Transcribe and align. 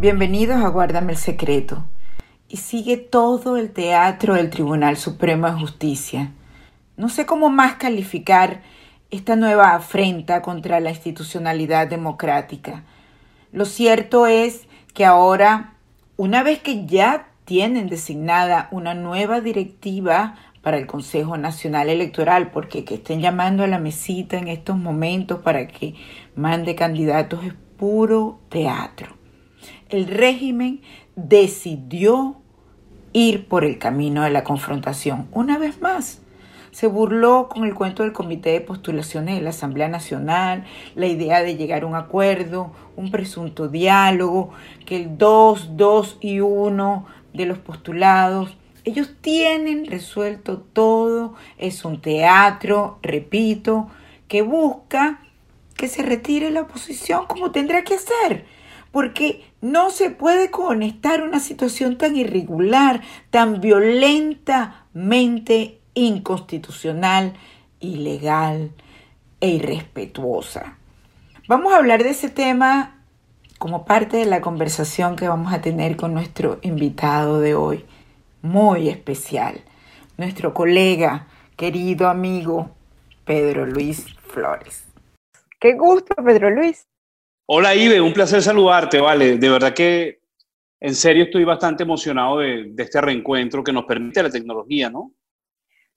Bienvenidos 0.00 0.64
a 0.64 0.68
Guárdame 0.68 1.12
el 1.12 1.18
Secreto. 1.18 1.84
Y 2.48 2.56
sigue 2.56 2.96
todo 2.96 3.58
el 3.58 3.70
teatro 3.70 4.32
del 4.32 4.48
Tribunal 4.48 4.96
Supremo 4.96 5.46
de 5.46 5.60
Justicia. 5.60 6.32
No 6.96 7.10
sé 7.10 7.26
cómo 7.26 7.50
más 7.50 7.74
calificar 7.74 8.62
esta 9.10 9.36
nueva 9.36 9.74
afrenta 9.74 10.40
contra 10.40 10.80
la 10.80 10.88
institucionalidad 10.88 11.86
democrática. 11.86 12.82
Lo 13.52 13.66
cierto 13.66 14.26
es 14.26 14.68
que 14.94 15.04
ahora, 15.04 15.74
una 16.16 16.42
vez 16.42 16.60
que 16.60 16.86
ya 16.86 17.28
tienen 17.44 17.90
designada 17.90 18.68
una 18.70 18.94
nueva 18.94 19.42
directiva 19.42 20.36
para 20.62 20.78
el 20.78 20.86
Consejo 20.86 21.36
Nacional 21.36 21.90
Electoral, 21.90 22.52
porque 22.52 22.86
que 22.86 22.94
estén 22.94 23.20
llamando 23.20 23.64
a 23.64 23.66
la 23.66 23.78
mesita 23.78 24.38
en 24.38 24.48
estos 24.48 24.78
momentos 24.78 25.40
para 25.40 25.68
que 25.68 25.94
mande 26.34 26.74
candidatos 26.74 27.44
es 27.44 27.52
puro 27.76 28.40
teatro. 28.48 29.19
El 29.90 30.06
régimen 30.06 30.82
decidió 31.16 32.36
ir 33.12 33.48
por 33.48 33.64
el 33.64 33.78
camino 33.78 34.22
de 34.22 34.30
la 34.30 34.44
confrontación. 34.44 35.26
Una 35.32 35.58
vez 35.58 35.80
más, 35.80 36.22
se 36.70 36.86
burló 36.86 37.48
con 37.48 37.64
el 37.64 37.74
cuento 37.74 38.04
del 38.04 38.12
comité 38.12 38.50
de 38.50 38.60
postulaciones 38.60 39.34
de 39.34 39.42
la 39.42 39.50
Asamblea 39.50 39.88
Nacional, 39.88 40.64
la 40.94 41.06
idea 41.06 41.42
de 41.42 41.56
llegar 41.56 41.82
a 41.82 41.86
un 41.86 41.96
acuerdo, 41.96 42.72
un 42.94 43.10
presunto 43.10 43.66
diálogo, 43.66 44.50
que 44.86 44.96
el 44.96 45.18
2, 45.18 45.76
2 45.76 46.18
y 46.20 46.38
1 46.38 47.06
de 47.32 47.46
los 47.46 47.58
postulados, 47.58 48.56
ellos 48.84 49.14
tienen 49.20 49.86
resuelto 49.86 50.58
todo, 50.58 51.34
es 51.58 51.84
un 51.84 52.00
teatro, 52.00 52.98
repito, 53.02 53.88
que 54.28 54.42
busca 54.42 55.20
que 55.76 55.88
se 55.88 56.02
retire 56.02 56.50
la 56.50 56.62
oposición 56.62 57.26
como 57.26 57.50
tendrá 57.50 57.82
que 57.82 57.98
ser, 57.98 58.44
porque 58.92 59.44
no 59.60 59.90
se 59.90 60.10
puede 60.10 60.50
conectar 60.50 61.22
una 61.22 61.40
situación 61.40 61.98
tan 61.98 62.16
irregular, 62.16 63.02
tan 63.30 63.60
violentamente 63.60 65.80
inconstitucional, 65.94 67.34
ilegal 67.78 68.72
e 69.40 69.48
irrespetuosa. 69.48 70.78
Vamos 71.48 71.72
a 71.72 71.76
hablar 71.76 72.02
de 72.02 72.10
ese 72.10 72.28
tema 72.28 72.96
como 73.58 73.84
parte 73.84 74.16
de 74.16 74.26
la 74.26 74.40
conversación 74.40 75.16
que 75.16 75.28
vamos 75.28 75.52
a 75.52 75.60
tener 75.60 75.96
con 75.96 76.14
nuestro 76.14 76.58
invitado 76.62 77.40
de 77.40 77.54
hoy, 77.54 77.84
muy 78.42 78.88
especial, 78.88 79.62
nuestro 80.16 80.54
colega, 80.54 81.26
querido 81.56 82.08
amigo 82.08 82.70
Pedro 83.24 83.66
Luis 83.66 84.06
Flores. 84.32 84.84
Qué 85.58 85.74
gusto, 85.74 86.14
Pedro 86.24 86.50
Luis. 86.50 86.89
Hola, 87.52 87.74
Ibe, 87.74 88.00
un 88.00 88.12
placer 88.12 88.42
saludarte, 88.42 89.00
vale. 89.00 89.36
De 89.36 89.50
verdad 89.50 89.74
que 89.74 90.20
en 90.78 90.94
serio 90.94 91.24
estoy 91.24 91.42
bastante 91.42 91.82
emocionado 91.82 92.38
de, 92.38 92.72
este 92.78 93.00
reencuentro 93.00 93.64
que 93.64 93.72
nos 93.72 93.86
permite 93.86 94.22
la 94.22 94.30
tecnología, 94.30 94.88
¿no? 94.88 95.10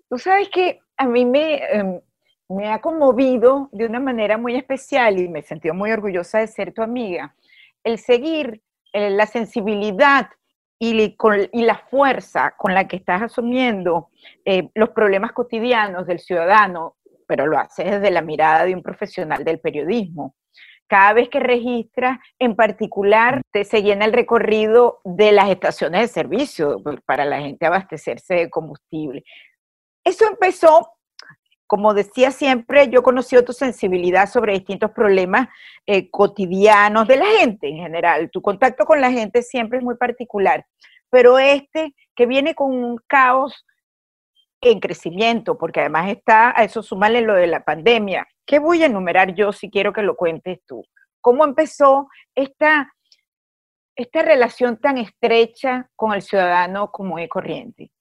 Tú 0.09 0.17
sabes 0.17 0.49
que 0.49 0.79
a 0.97 1.05
mí 1.05 1.25
me, 1.25 1.57
em, 1.57 2.01
me 2.49 2.71
ha 2.71 2.81
conmovido 2.81 3.69
de 3.71 3.85
una 3.85 3.99
manera 3.99 4.35
muy 4.35 4.55
especial 4.55 5.19
y 5.19 5.27
me 5.27 5.41
he 5.41 5.43
sentido 5.43 5.75
muy 5.75 5.91
orgullosa 5.91 6.39
de 6.39 6.47
ser 6.47 6.73
tu 6.73 6.81
amiga, 6.81 7.35
el 7.83 7.99
seguir 7.99 8.63
eh, 8.91 9.11
la 9.11 9.27
sensibilidad 9.27 10.29
y, 10.79 11.15
la 11.53 11.77
fuerza 11.87 12.55
con 12.57 12.73
la 12.73 12.87
que 12.87 12.95
estás 12.95 13.21
asumiendo 13.21 14.09
eh, 14.43 14.69
los 14.73 14.89
problemas 14.89 15.33
cotidianos 15.33 16.07
del 16.07 16.17
ciudadano, 16.17 16.95
pero 17.27 17.45
lo 17.45 17.59
haces 17.59 17.91
desde 17.91 18.09
la 18.09 18.23
mirada 18.23 18.65
de 18.65 18.73
un 18.73 18.81
profesional 18.81 19.43
del 19.43 19.59
periodismo. 19.59 20.35
Cada 20.87 21.13
vez 21.13 21.29
que 21.29 21.39
registras, 21.39 22.19
en 22.39 22.55
particular, 22.55 23.41
te 23.51 23.63
se 23.63 23.81
llena 23.81 24.05
el 24.05 24.13
recorrido 24.13 24.99
de 25.03 25.31
las 25.31 25.49
estaciones 25.49 26.01
de 26.01 26.07
servicio 26.07 26.81
para 27.05 27.25
la 27.25 27.39
gente 27.39 27.65
abastecerse 27.65 28.35
de 28.35 28.49
combustible. 28.49 29.23
Eso 30.03 30.27
empezó, 30.27 30.91
como 31.65 31.93
decía 31.93 32.31
siempre, 32.31 32.89
yo 32.89 33.01
conocí 33.01 33.41
tu 33.43 33.53
sensibilidad 33.53 34.29
sobre 34.29 34.53
distintos 34.53 34.91
problemas 34.91 35.47
eh, 35.85 36.09
cotidianos 36.11 37.07
de 37.07 37.17
la 37.17 37.25
gente 37.39 37.69
en 37.69 37.77
general. 37.77 38.29
Tu 38.31 38.41
contacto 38.41 38.85
con 38.85 38.99
la 38.99 39.11
gente 39.11 39.41
siempre 39.41 39.79
es 39.79 39.83
muy 39.83 39.95
particular, 39.95 40.65
pero 41.09 41.39
este 41.39 41.95
que 42.15 42.25
viene 42.25 42.53
con 42.53 42.71
un 42.71 42.99
caos 43.07 43.65
en 44.61 44.79
crecimiento, 44.79 45.57
porque 45.57 45.81
además 45.81 46.09
está, 46.09 46.57
a 46.57 46.63
eso 46.63 46.81
sumarle 46.83 47.21
lo 47.21 47.35
de 47.35 47.47
la 47.47 47.63
pandemia. 47.63 48.27
¿Qué 48.45 48.59
voy 48.59 48.83
a 48.83 48.87
enumerar 48.87 49.33
yo 49.35 49.53
si 49.53 49.69
quiero 49.69 49.93
que 49.93 50.01
lo 50.01 50.15
cuentes 50.15 50.59
tú? 50.67 50.83
¿Cómo 51.21 51.45
empezó 51.45 52.09
esta, 52.35 52.93
esta 53.95 54.21
relación 54.21 54.77
tan 54.79 54.97
estrecha 54.97 55.89
con 55.95 56.13
el 56.13 56.21
ciudadano 56.21 56.91
como 56.91 57.19
y 57.19 57.27
corriente? 57.27 57.91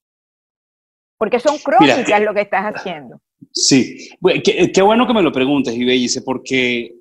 Porque 1.17 1.39
son 1.39 1.59
crónicas 1.59 2.21
lo 2.21 2.35
que 2.35 2.41
estás 2.41 2.75
haciendo. 2.75 3.21
Sí, 3.53 4.11
qué, 4.43 4.83
bueno 4.83 5.07
que 5.07 5.15
me 5.15 5.23
lo 5.23 5.31
preguntes, 5.31 5.75
Ibellice, 5.75 6.23
porque 6.23 6.97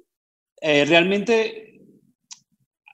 eh, 0.62 0.85
realmente 0.85 1.81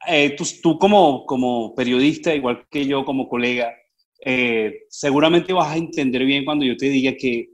eh, 0.07 0.37
tú, 0.61 0.77
como, 0.77 1.25
como 1.25 1.75
periodista, 1.75 2.33
igual 2.33 2.65
que 2.69 2.85
yo 2.85 3.03
como 3.03 3.27
colega, 3.27 3.75
eh, 4.23 4.85
seguramente 4.89 5.51
vas 5.51 5.73
a 5.73 5.77
entender 5.77 6.23
bien 6.23 6.45
cuando 6.45 6.65
yo 6.65 6.77
te 6.77 6.89
diga 6.89 7.13
que 7.17 7.49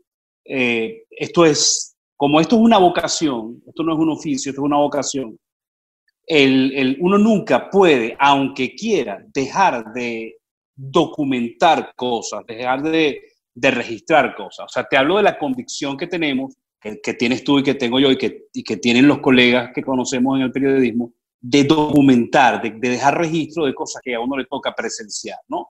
esto 0.46 1.46
es, 1.46 1.93
como 2.18 2.40
esto 2.40 2.56
es 2.56 2.62
una 2.62 2.78
vocación, 2.78 3.62
esto 3.68 3.84
no 3.84 3.94
es 3.94 4.00
un 4.00 4.10
oficio, 4.10 4.50
esto 4.52 4.62
es 4.62 4.66
una 4.66 4.78
vocación, 4.78 5.38
el, 6.26 6.72
el, 6.76 6.98
uno 7.02 7.18
nunca 7.18 7.70
puede, 7.70 8.16
aunque 8.20 8.76
quiera, 8.76 9.24
dejar 9.34 9.92
de 9.94 10.38
documentar 10.76 11.94
cosas, 11.96 12.46
dejar 12.48 12.82
de 12.82 13.22
de 13.56 13.72
registrar 13.72 14.36
cosas. 14.36 14.66
O 14.66 14.70
sea, 14.70 14.84
te 14.86 14.98
hablo 14.98 15.18
de 15.18 15.24
la 15.24 15.38
convicción 15.38 15.98
que 15.98 16.08
tenemos, 16.08 16.56
que, 16.80 17.14
tienes 17.14 17.44
tú 17.44 17.60
y 17.60 17.64
que 17.64 17.76
tengo 17.76 18.00
yo 18.00 18.12
y 18.12 18.18
que, 18.18 18.48
y 18.52 18.64
que 18.64 18.78
tienen 18.78 19.08
los 19.08 19.20
colegas 19.20 19.72
que 19.74 19.84
conocemos 19.84 20.38
en 20.38 20.44
el 20.44 20.52
periodismo, 20.52 21.14
de 21.40 21.64
documentar, 21.64 22.62
de, 22.62 22.72
dejar 22.72 23.18
registro 23.18 23.66
de 23.66 23.74
cosas 23.74 24.02
que 24.04 24.16
a 24.16 24.20
uno 24.20 24.38
le 24.38 24.46
toca 24.46 24.74
presenciar, 24.74 25.40
¿no? 25.48 25.70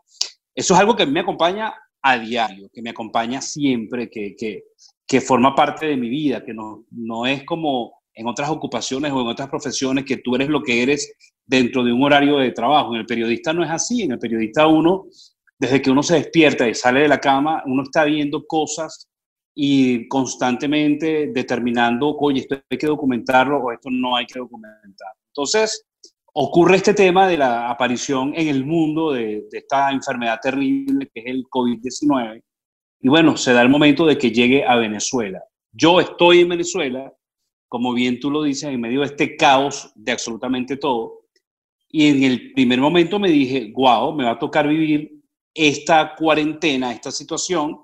Eso 0.56 0.74
es 0.74 0.80
algo 0.80 0.96
que 0.96 1.06
me 1.06 1.20
acompaña 1.20 1.74
a 2.02 2.18
diario, 2.18 2.70
que 2.72 2.81
me 2.81 2.92
acompaña 2.92 3.42
siempre, 3.42 4.10
que, 4.10 4.36
que, 4.36 4.64
que 5.13 5.22
forma 5.22 5.53
parte 5.53 5.85
de 5.85 5.96
mi 5.96 6.09
vida, 6.09 6.44
que 6.44 6.56
no, 6.56 6.85
no 6.90 7.28
es 7.28 7.44
como 7.44 8.01
en 8.16 8.25
otras 8.25 8.50
ocupaciones 8.50 9.12
o 9.12 9.22
en 9.22 9.28
otras 9.28 9.47
profesiones 9.47 10.06
que 10.06 10.18
tú 10.18 10.34
eres 10.34 10.50
lo 10.50 10.63
que 10.63 10.81
eres 10.81 11.13
dentro 11.46 11.84
de 11.84 11.94
un 11.94 12.01
horario 12.01 12.40
de 12.40 12.50
trabajo. 12.50 12.96
En 12.96 13.01
el 13.01 13.06
periodista 13.06 13.53
no 13.53 13.63
es 13.63 13.69
así, 13.69 14.01
en 14.01 14.13
el 14.13 14.18
periodista 14.18 14.66
uno 14.66 15.06
desde 15.59 15.84
que 15.84 15.91
uno 15.91 16.01
se 16.01 16.16
despierta 16.16 16.68
y 16.68 16.74
sale 16.74 17.01
de 17.01 17.07
la 17.07 17.19
cama, 17.19 17.62
uno 17.68 17.84
está 17.84 18.06
viendo 18.06 18.44
cosas 18.47 19.07
y 19.53 20.07
constantemente 20.07 21.30
determinando, 21.31 22.18
oye, 22.18 22.40
esto 22.40 22.59
hay 22.72 22.78
que 22.80 22.88
documentarlo 22.88 23.59
o 23.59 23.72
esto 23.72 23.91
no 23.91 24.16
hay 24.16 24.25
que 24.25 24.40
documentar. 24.40 25.12
Entonces, 25.28 25.85
ocurre 26.34 26.78
este 26.78 26.95
tema 26.95 27.28
de 27.28 27.38
la 27.38 27.69
aparición 27.69 28.34
en 28.35 28.47
el 28.47 28.66
mundo 28.66 29.12
de, 29.12 29.45
esta 29.51 29.91
enfermedad 29.91 30.40
terrible 30.41 31.07
que 31.13 31.19
es 31.19 31.28
el 31.28 31.44
COVID-19. 31.44 32.41
Y 33.03 33.09
bueno, 33.09 33.36
se 33.36 33.52
da 33.52 33.62
el 33.62 33.68
momento 33.68 34.06
de 34.06 34.18
que 34.18 34.31
llegue 34.31 34.64
a 34.66 34.78
Venezuela. 34.78 35.44
Yo 35.74 36.00
estoy 36.00 36.40
en 36.40 36.50
Venezuela, 36.50 37.14
como 37.68 37.94
bien 37.94 38.18
tú 38.18 38.31
lo 38.31 38.41
dices, 38.44 38.64
en 38.64 38.80
medio 38.80 39.02
de 39.02 39.08
este 39.08 39.36
caos 39.36 39.91
de 39.94 40.14
absolutamente 40.14 40.78
todo. 40.78 41.25
Y 41.90 42.08
en 42.08 42.24
el 42.24 42.53
primer 42.53 42.80
momento 42.80 43.19
me 43.19 43.30
dije, 43.30 43.74
wow, 43.75 44.16
me 44.16 44.24
va 44.24 44.31
a 44.31 44.40
tocar 44.40 44.69
vivir 44.69 45.22
esta 45.53 46.16
cuarentena, 46.16 46.94
esta 46.94 47.12
situación, 47.12 47.81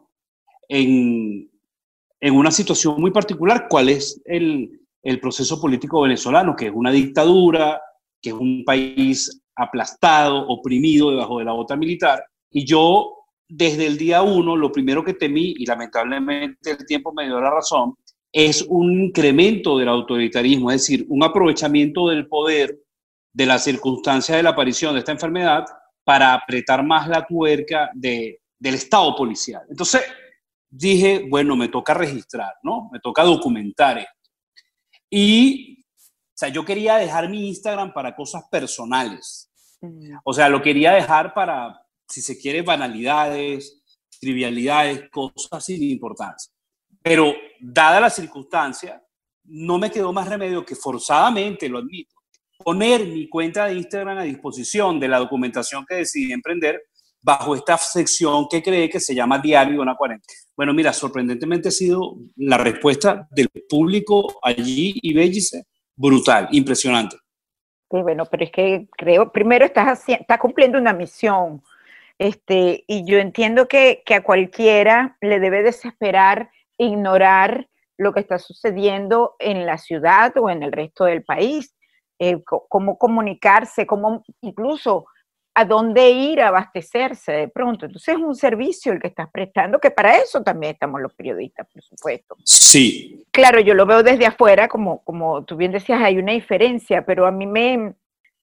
en, 0.70 1.52
una 2.22 2.52
situación 2.52 2.96
muy 3.02 3.12
particular, 3.12 3.68
cuál 3.70 3.90
es 3.90 4.22
el, 4.24 4.72
el 5.04 5.20
proceso 5.20 5.60
político 5.60 6.00
venezolano, 6.02 6.56
que 6.56 6.68
es 6.68 6.74
una 6.74 6.92
dictadura, 6.92 7.82
que 8.22 8.30
es 8.30 8.36
un 8.36 8.64
país 8.64 9.42
aplastado, 9.58 10.48
oprimido 10.48 11.12
debajo 11.12 11.40
de 11.40 11.46
la 11.46 11.52
bota 11.52 11.76
militar. 11.76 12.24
Y 12.50 12.64
yo, 12.66 13.19
desde 13.50 13.88
el 13.88 13.98
día 13.98 14.22
uno, 14.22 14.56
lo 14.56 14.72
primero 14.72 15.04
que 15.04 15.16
temí, 15.16 15.56
y 15.58 15.66
lamentablemente 15.66 16.72
el 16.72 16.86
tiempo 16.86 17.12
me 17.12 17.26
dio 17.26 17.42
la 17.42 17.50
razón, 17.50 17.96
es 18.32 18.62
un 18.62 19.06
incremento 19.06 19.78
del 19.78 19.90
autoritarismo, 19.90 20.70
es 20.70 20.82
decir, 20.82 21.06
un 21.10 21.24
aprovechamiento 21.24 22.08
del 22.10 22.28
poder 22.28 22.80
de 23.34 23.46
las 23.48 23.64
circunstancias 23.64 24.38
de 24.38 24.44
la 24.44 24.52
aparición 24.52 24.94
de 24.94 25.00
esta 25.00 25.12
enfermedad 25.12 25.66
para 26.04 26.34
apretar 26.34 26.84
más 26.84 27.08
la 27.08 27.26
tuerca 27.26 27.90
de, 27.94 28.42
del 28.60 28.76
Estado 28.76 29.16
policial. 29.16 29.64
Entonces 29.68 30.04
dije, 30.70 31.26
bueno, 31.28 31.56
me 31.56 31.70
toca 31.70 31.96
registrar, 31.96 32.54
¿no? 32.62 32.90
Me 32.92 33.00
toca 33.00 33.24
documentar 33.24 33.98
esto. 33.98 34.12
Y, 35.10 35.84
o 35.98 36.36
sea, 36.36 36.50
yo 36.50 36.64
quería 36.64 36.98
dejar 36.98 37.30
mi 37.30 37.48
Instagram 37.48 37.94
para 37.94 38.16
cosas 38.16 38.44
personales. 38.52 39.52
O 40.24 40.34
sea, 40.34 40.50
lo 40.50 40.62
quería 40.62 40.92
dejar 40.92 41.34
para, 41.34 41.82
si 42.10 42.22
se 42.22 42.38
quiere, 42.38 42.62
banalidades, 42.62 43.82
trivialidades, 44.20 45.10
cosas 45.10 45.64
sin 45.64 45.84
importancia. 45.84 46.52
Pero, 47.02 47.34
dada 47.60 48.02
la 48.02 48.10
circunstancia, 48.10 49.02
no 49.46 49.78
me 49.78 49.90
quedó 49.90 50.12
más 50.12 50.28
remedio 50.28 50.66
que 50.66 50.76
forzadamente, 50.76 51.70
lo 51.70 51.80
admito, 51.80 52.16
poner 52.58 53.06
mi 53.06 53.30
cuenta 53.30 53.68
de 53.68 53.76
Instagram 53.76 54.18
a 54.18 54.24
disposición 54.24 55.00
de 55.00 55.08
la 55.08 55.20
documentación 55.20 55.86
que 55.88 55.96
decidí 55.96 56.34
emprender 56.34 56.82
bajo 57.22 57.56
esta 57.56 57.78
sección 57.78 58.48
que 58.50 58.62
cree 58.62 58.90
que 58.90 59.00
se 59.00 59.16
llama 59.16 59.40
Diario 59.40 59.76
de 59.76 59.80
una 59.80 59.96
cuarentena. 59.96 60.40
Bueno, 60.56 60.74
mira, 60.74 60.94
sorprendentemente 60.94 61.70
ha 61.70 61.72
sido 61.72 62.18
la 62.36 62.58
respuesta 62.58 63.28
del 63.32 63.50
público 63.70 64.40
allí 64.42 64.94
y 65.02 65.14
Bellice 65.14 65.66
brutal, 65.96 66.48
impresionante. 66.52 67.18
Sí, 67.92 68.02
bueno, 68.02 68.26
pero 68.26 68.44
es 68.46 68.52
que 68.52 68.88
creo, 68.98 69.32
primero 69.32 69.66
estás, 69.66 70.04
estás 70.08 70.40
cumpliendo 70.40 70.78
una 70.78 70.94
misión, 70.94 71.62
este, 72.20 72.84
y 72.86 73.06
yo 73.10 73.18
entiendo 73.18 73.68
que, 73.68 74.04
que 74.06 74.14
a 74.14 74.24
cualquiera 74.24 75.18
le 75.22 75.40
debe 75.40 75.64
desesperar 75.64 76.52
ignorar 76.78 77.68
lo 77.98 78.14
que 78.14 78.20
está 78.22 78.40
sucediendo 78.40 79.36
en 79.40 79.66
la 79.66 79.78
ciudad 79.78 80.34
o 80.38 80.50
en 80.50 80.64
el 80.64 80.72
resto 80.72 81.06
del 81.06 81.24
país, 81.24 81.76
eh, 82.20 82.42
cómo 82.44 82.98
comunicarse, 82.98 83.86
cómo 83.86 84.24
incluso 84.42 85.06
a 85.54 85.66
dónde 85.66 86.10
ir 86.10 86.42
a 86.42 86.50
abastecerse 86.50 87.32
de 87.34 87.48
pronto. 87.50 87.86
Entonces 87.86 88.16
es 88.16 88.22
un 88.22 88.36
servicio 88.36 88.94
el 88.94 89.02
que 89.02 89.08
estás 89.08 89.30
prestando, 89.32 89.80
que 89.80 89.92
para 89.92 90.18
eso 90.18 90.42
también 90.42 90.74
estamos 90.74 91.02
los 91.02 91.14
periodistas, 91.14 91.68
por 91.74 91.84
supuesto. 91.84 92.36
Sí. 92.46 93.26
Claro, 93.32 93.60
yo 93.60 93.74
lo 93.74 93.86
veo 93.86 94.04
desde 94.04 94.26
afuera, 94.26 94.70
como, 94.70 95.04
como 95.04 95.44
tú 95.44 95.58
bien 95.58 95.74
decías, 95.74 96.02
hay 96.02 96.18
una 96.18 96.32
diferencia, 96.32 97.06
pero 97.06 97.28
a 97.28 97.32
mí 97.32 97.46
me, 97.46 97.94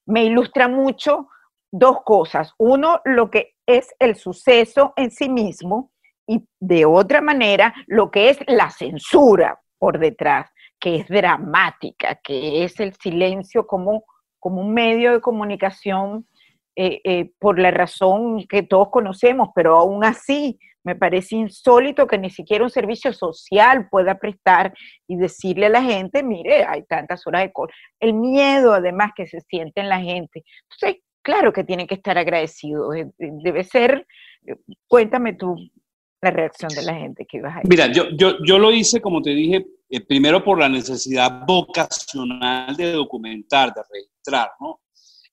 me 0.05 0.25
ilustra 0.25 0.67
mucho 0.67 1.29
dos 1.71 2.03
cosas. 2.03 2.53
Uno, 2.59 3.01
lo 3.05 3.31
que 3.31 3.56
es 3.67 3.93
el 3.99 4.15
suceso 4.15 4.93
en 4.95 5.11
sí 5.11 5.29
mismo 5.29 5.91
y 6.25 6.43
de 6.59 6.85
otra 6.85 7.21
manera 7.21 7.73
lo 7.85 8.09
que 8.09 8.29
es 8.29 8.39
la 8.47 8.69
censura 8.71 9.59
por 9.77 9.99
detrás, 9.99 10.49
que 10.79 10.95
es 10.95 11.07
dramática, 11.07 12.15
que 12.23 12.63
es 12.63 12.79
el 12.79 12.93
silencio 12.95 13.67
como, 13.67 14.05
como 14.39 14.61
un 14.61 14.73
medio 14.73 15.11
de 15.11 15.21
comunicación 15.21 16.27
eh, 16.75 17.01
eh, 17.03 17.31
por 17.39 17.59
la 17.59 17.71
razón 17.71 18.45
que 18.47 18.63
todos 18.63 18.89
conocemos, 18.89 19.49
pero 19.55 19.77
aún 19.77 20.03
así 20.03 20.59
me 20.83 20.95
parece 20.95 21.35
insólito 21.35 22.07
que 22.07 22.17
ni 22.17 22.29
siquiera 22.29 22.63
un 22.63 22.69
servicio 22.69 23.11
social 23.11 23.89
pueda 23.89 24.19
prestar 24.19 24.73
y 25.05 25.17
decirle 25.17 25.65
a 25.65 25.69
la 25.69 25.83
gente, 25.83 26.23
mire, 26.23 26.63
hay 26.63 26.83
tantas 26.83 27.27
horas 27.27 27.41
de 27.41 27.51
col. 27.51 27.69
El 27.99 28.13
miedo 28.13 28.73
además 28.73 29.11
que 29.13 29.27
se 29.27 29.41
siente 29.41 29.81
en 29.81 29.89
la 29.89 29.99
gente. 29.99 30.45
Entonces, 30.63 31.03
claro 31.27 31.51
que 31.51 31.65
tiene 31.65 31.85
que 31.85 31.95
estar 31.95 32.17
agradecido. 32.17 32.93
Eh, 32.93 33.11
debe 33.17 33.65
ser, 33.65 34.07
cuéntame 34.87 35.33
tú 35.33 35.57
la 36.21 36.31
reacción 36.31 36.69
de 36.73 36.83
la 36.83 36.95
gente 36.95 37.25
que 37.29 37.37
ibas 37.37 37.57
a 37.57 37.61
Mira, 37.67 37.91
yo, 37.91 38.09
yo, 38.11 38.37
yo 38.45 38.57
lo 38.57 38.71
hice, 38.71 39.01
como 39.01 39.21
te 39.21 39.31
dije, 39.31 39.67
primero 40.07 40.41
por 40.41 40.57
la 40.57 40.69
necesidad 40.69 41.45
vocacional 41.45 42.77
de 42.77 42.93
documentar, 42.93 43.73
de 43.73 43.81
registrar, 43.91 44.51
¿no? 44.61 44.79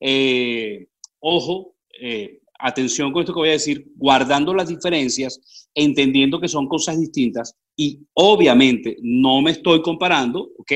Eh, 0.00 0.88
ojo, 1.20 1.76
eh, 2.00 2.40
atención 2.58 3.12
con 3.12 3.22
esto 3.22 3.32
que 3.32 3.38
voy 3.38 3.50
a 3.50 3.52
decir, 3.52 3.86
guardando 3.94 4.52
las 4.52 4.66
diferencias, 4.66 5.68
entendiendo 5.74 6.40
que 6.40 6.48
son 6.48 6.66
cosas 6.66 6.98
distintas 6.98 7.56
y 7.76 8.00
obviamente 8.14 8.96
no 9.00 9.40
me 9.42 9.52
estoy 9.52 9.80
comparando, 9.80 10.50
¿ok? 10.58 10.72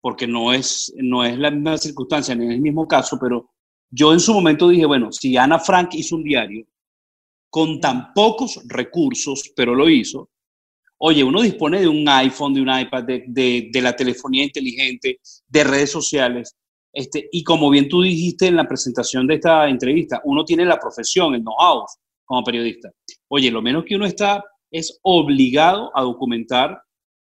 Porque 0.00 0.26
no 0.26 0.52
es, 0.52 0.92
no 0.96 1.24
es 1.24 1.38
la 1.38 1.52
misma 1.52 1.78
circunstancia, 1.78 2.34
ni 2.34 2.46
es 2.46 2.54
el 2.54 2.60
mismo 2.60 2.88
caso, 2.88 3.16
pero 3.20 3.52
yo 3.96 4.12
en 4.12 4.20
su 4.20 4.34
momento 4.34 4.68
dije, 4.68 4.84
bueno, 4.84 5.10
si 5.10 5.38
Ana 5.38 5.58
Frank 5.58 5.94
hizo 5.94 6.16
un 6.16 6.24
diario 6.24 6.66
con 7.48 7.80
tan 7.80 8.12
pocos 8.12 8.60
recursos, 8.66 9.52
pero 9.56 9.74
lo 9.74 9.88
hizo, 9.88 10.28
oye, 10.98 11.24
uno 11.24 11.40
dispone 11.40 11.80
de 11.80 11.88
un 11.88 12.06
iPhone, 12.06 12.52
de 12.52 12.60
un 12.60 12.78
iPad, 12.78 13.04
de, 13.04 13.70
la 13.72 13.96
telefonía 13.96 14.44
inteligente, 14.44 15.18
de 15.48 15.64
redes 15.64 15.90
sociales, 15.90 16.54
este, 16.92 17.26
y 17.32 17.42
como 17.42 17.70
bien 17.70 17.88
tú 17.88 18.02
dijiste 18.02 18.46
en 18.46 18.56
la 18.56 18.68
presentación 18.68 19.26
de 19.26 19.36
esta 19.36 19.66
entrevista, 19.66 20.20
uno 20.24 20.44
tiene 20.44 20.66
la 20.66 20.78
profesión, 20.78 21.34
el 21.34 21.40
know-how 21.40 21.86
como 22.26 22.44
periodista. 22.44 22.90
Oye, 23.28 23.50
lo 23.50 23.62
menos 23.62 23.84
que 23.86 23.96
uno 23.96 24.04
está 24.04 24.44
es 24.70 24.98
obligado 25.02 25.90
a 25.94 26.02
documentar 26.02 26.82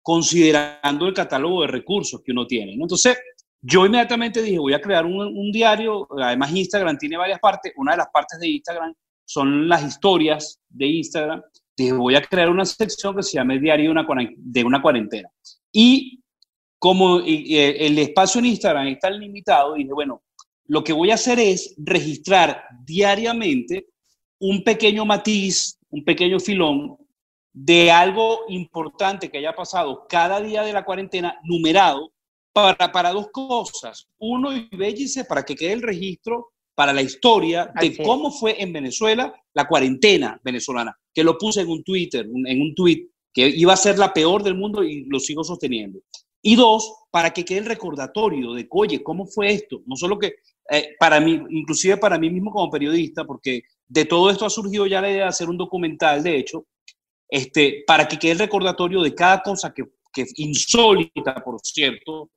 considerando 0.01 1.07
el 1.07 1.13
catálogo 1.13 1.61
de 1.61 1.67
recursos 1.67 2.21
que 2.21 2.33
uno 2.33 2.45
tiene. 2.45 2.73
Entonces, 2.73 3.17
yo 3.61 3.85
inmediatamente 3.85 4.41
dije, 4.41 4.59
voy 4.59 4.73
a 4.73 4.81
crear 4.81 5.05
un, 5.05 5.19
un, 5.19 5.51
diario, 5.51 6.07
además 6.21 6.51
Instagram 6.53 6.97
tiene 6.97 7.17
varias 7.17 7.39
partes, 7.39 7.73
una 7.75 7.91
de 7.91 7.97
las 7.97 8.09
partes 8.09 8.39
de 8.39 8.47
Instagram 8.47 8.93
son 9.25 9.69
las 9.69 9.83
historias 9.83 10.59
de 10.69 10.87
Instagram, 10.87 11.41
dije, 11.77 11.93
voy 11.93 12.15
a 12.15 12.21
crear 12.21 12.49
una 12.49 12.65
sección 12.65 13.15
que 13.15 13.23
se 13.23 13.33
llame 13.33 13.59
Diario 13.59 13.93
de 13.93 14.63
una, 14.63 14.81
cuarentena. 14.81 15.29
Y 15.71 16.19
como 16.79 17.19
el 17.19 17.99
espacio 17.99 18.39
en 18.39 18.47
Instagram 18.47 18.87
está 18.87 19.09
limitado, 19.09 19.75
dije, 19.75 19.93
bueno, 19.93 20.23
lo 20.65 20.83
que 20.83 20.93
voy 20.93 21.11
a 21.11 21.15
hacer 21.15 21.39
es 21.39 21.75
registrar 21.77 22.63
diariamente 22.85 23.87
un 24.39 24.63
pequeño 24.63 25.05
matiz, 25.05 25.77
un 25.89 26.03
pequeño 26.03 26.39
filón 26.39 26.97
de 27.53 27.91
algo 27.91 28.41
importante 28.47 29.29
que 29.29 29.39
haya 29.39 29.53
pasado 29.53 30.05
cada 30.07 30.39
día 30.41 30.63
de 30.63 30.73
la 30.73 30.85
cuarentena, 30.85 31.39
numerado, 31.43 32.11
para, 32.61 32.91
para 32.91 33.11
dos 33.11 33.27
cosas. 33.31 34.07
Uno, 34.19 34.55
y 34.55 34.69
Bellice, 34.75 35.25
para 35.25 35.43
que 35.43 35.55
quede 35.55 35.73
el 35.73 35.81
registro 35.81 36.51
para 36.79 36.93
la 36.93 37.01
historia 37.01 37.69
de 37.81 37.97
cómo 37.97 38.31
fue 38.31 38.55
en 38.63 38.71
Venezuela 38.71 39.33
la 39.53 39.67
cuarentena 39.67 40.39
venezolana, 40.41 40.97
que 41.13 41.25
lo 41.25 41.37
puse 41.37 41.59
en 41.59 41.67
un 41.67 41.83
Twitter, 41.83 42.25
en 42.25 42.61
un 42.61 42.73
tweet, 42.73 43.05
que 43.33 43.49
iba 43.49 43.73
a 43.73 43.75
ser 43.75 43.99
la 43.99 44.13
peor 44.13 44.43
del 44.43 44.55
mundo 44.55 44.81
y 44.81 45.03
lo 45.09 45.19
sigo 45.19 45.43
sosteniendo. 45.43 45.99
Y 46.41 46.55
dos, 46.55 46.89
para 47.11 47.31
que 47.31 47.43
quede 47.43 47.59
el 47.59 47.65
recordatorio 47.65 48.53
de, 48.53 48.65
oye, 48.69 49.03
¿cómo 49.03 49.25
fue 49.25 49.51
esto? 49.51 49.81
No 49.85 49.97
solo 49.97 50.17
que 50.17 50.35
eh, 50.71 50.95
para 50.97 51.19
mí, 51.19 51.41
inclusive 51.49 51.97
para 51.97 52.17
mí 52.17 52.29
mismo 52.29 52.49
como 52.49 52.71
periodista, 52.71 53.25
porque 53.25 53.63
de 53.85 54.05
todo 54.05 54.29
esto 54.29 54.45
ha 54.45 54.49
surgido 54.49 54.87
ya 54.87 55.01
la 55.01 55.09
idea 55.09 55.23
de 55.23 55.29
hacer 55.29 55.49
un 55.49 55.57
documental, 55.57 56.23
de 56.23 56.37
hecho, 56.37 56.65
este, 57.27 57.83
para 57.85 58.07
que 58.07 58.17
quede 58.17 58.31
el 58.31 58.39
recordatorio 58.39 59.01
de 59.01 59.13
cada 59.13 59.41
cosa 59.41 59.73
que, 59.73 59.83
que 60.13 60.25
insólita, 60.37 61.35
por 61.43 61.59
cierto, 61.61 62.29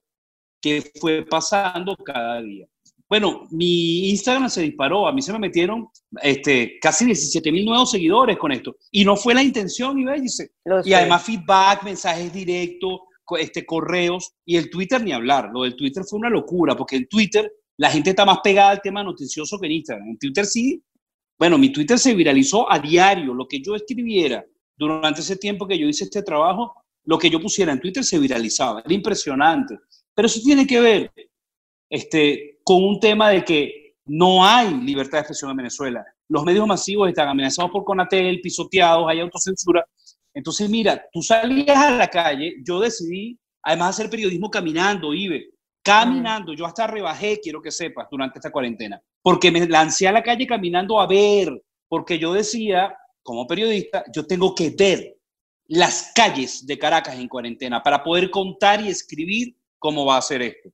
que 0.63 0.93
fue 1.01 1.27
pasando 1.29 1.97
cada 1.97 2.41
día. 2.41 2.67
Bueno, 3.09 3.47
mi 3.51 4.09
Instagram 4.09 4.49
se 4.49 4.63
disparó, 4.63 5.07
a 5.07 5.13
mí 5.13 5.21
se 5.21 5.35
me 5.35 5.39
metieron 5.39 5.89
este, 6.23 6.79
casi 6.81 7.05
17 7.05 7.53
mil 7.53 7.67
nuevos 7.67 7.91
seguidores 7.91 8.39
con 8.39 8.53
esto. 8.53 8.77
Y 8.91 9.05
no 9.05 9.17
fue 9.17 9.35
la 9.35 9.43
intención, 9.43 9.99
y, 9.99 10.21
dice. 10.21 10.53
y 10.85 10.95
además 10.95 11.23
feedback, 11.23 11.83
mensajes 11.83 12.33
directos, 12.33 13.01
este, 13.39 13.67
correos 13.67 14.33
y 14.47 14.57
el 14.57 14.71
Twitter 14.71 15.03
ni 15.03 15.13
hablar. 15.13 15.51
Lo 15.53 15.65
del 15.65 15.77
Twitter 15.77 16.05
fue 16.05 16.21
una 16.21 16.31
locura, 16.31 16.75
porque 16.75 16.97
en 16.97 17.07
Twitter 17.07 17.53
la 17.77 17.91
gente 17.91 18.11
está 18.11 18.25
más 18.25 18.39
pegada 18.43 18.71
al 18.71 18.81
tema 18.81 19.03
noticioso 19.03 19.59
que 19.59 19.67
en 19.67 19.73
Instagram. 19.73 20.09
En 20.09 20.19
Twitter 20.19 20.47
sí, 20.47 20.83
bueno, 21.39 21.59
mi 21.59 21.71
Twitter 21.71 21.99
se 21.99 22.15
viralizó 22.15 22.71
a 22.71 22.79
diario. 22.79 23.35
Lo 23.35 23.47
que 23.47 23.61
yo 23.61 23.75
escribiera 23.75 24.45
durante 24.77 25.21
ese 25.21 25.37
tiempo 25.37 25.67
que 25.67 25.79
yo 25.79 25.89
hice 25.89 26.05
este 26.05 26.23
trabajo, 26.23 26.75
lo 27.05 27.19
que 27.19 27.29
yo 27.29 27.41
pusiera 27.41 27.73
en 27.73 27.81
Twitter 27.81 28.05
se 28.05 28.19
viralizaba. 28.19 28.81
Era 28.85 28.95
impresionante. 28.95 29.79
Pero 30.15 30.27
eso 30.27 30.41
tiene 30.43 30.67
que 30.67 30.81
ver 30.81 31.13
este, 31.89 32.59
con 32.65 32.85
un 32.85 33.01
tema 33.01 33.31
de 33.31 33.45
que 33.45 33.95
no 34.07 34.45
hay 34.45 34.75
libertad 34.75 35.19
de 35.19 35.21
expresión 35.21 35.51
en 35.51 35.59
Venezuela. 35.59 36.05
Los 36.29 36.45
medios 36.45 36.67
masivos 36.67 37.09
están 37.09 37.29
amenazados 37.29 37.71
por 37.71 37.85
Conatel, 37.85 38.41
pisoteados, 38.41 39.07
hay 39.09 39.21
autocensura. 39.21 39.85
Entonces, 40.35 40.69
mira, 40.69 41.05
tú 41.13 41.23
salías 41.23 41.77
a 41.77 41.91
la 41.91 42.09
calle, 42.09 42.55
yo 42.67 42.81
decidí, 42.81 43.39
además, 43.63 43.91
hacer 43.91 44.11
periodismo 44.11 44.51
caminando, 44.51 45.13
Ibe, 45.13 45.51
caminando. 45.83 46.55
Yo 46.55 46.65
hasta 46.65 46.87
rebajé, 46.87 47.41
quiero 47.41 47.61
que 47.61 47.71
sepas, 47.71 48.09
durante 48.11 48.39
esta 48.39 48.51
cuarentena, 48.51 49.01
porque 49.21 49.51
me 49.51 49.67
lancé 49.67 50.09
a 50.09 50.13
la 50.13 50.23
calle 50.23 50.47
caminando 50.47 51.01
a 51.01 51.07
ver, 51.07 51.63
porque 51.89 52.19
yo 52.19 52.33
decía, 52.33 52.97
como 53.23 53.47
periodista, 53.47 54.05
yo 54.15 54.27
tengo 54.27 54.55
que 54.55 54.71
ver 54.71 55.17
las 55.67 56.13
calles 56.15 56.67
de 56.67 56.79
Caracas 56.79 57.19
en 57.19 57.29
cuarentena 57.29 57.83
para 57.83 58.03
poder 58.03 58.31
contar 58.31 58.81
y 58.81 58.89
escribir 58.89 59.57
cómo 59.83 60.07
va 60.07 60.17
a 60.17 60.23
ser 60.23 60.41
esto. 60.43 60.71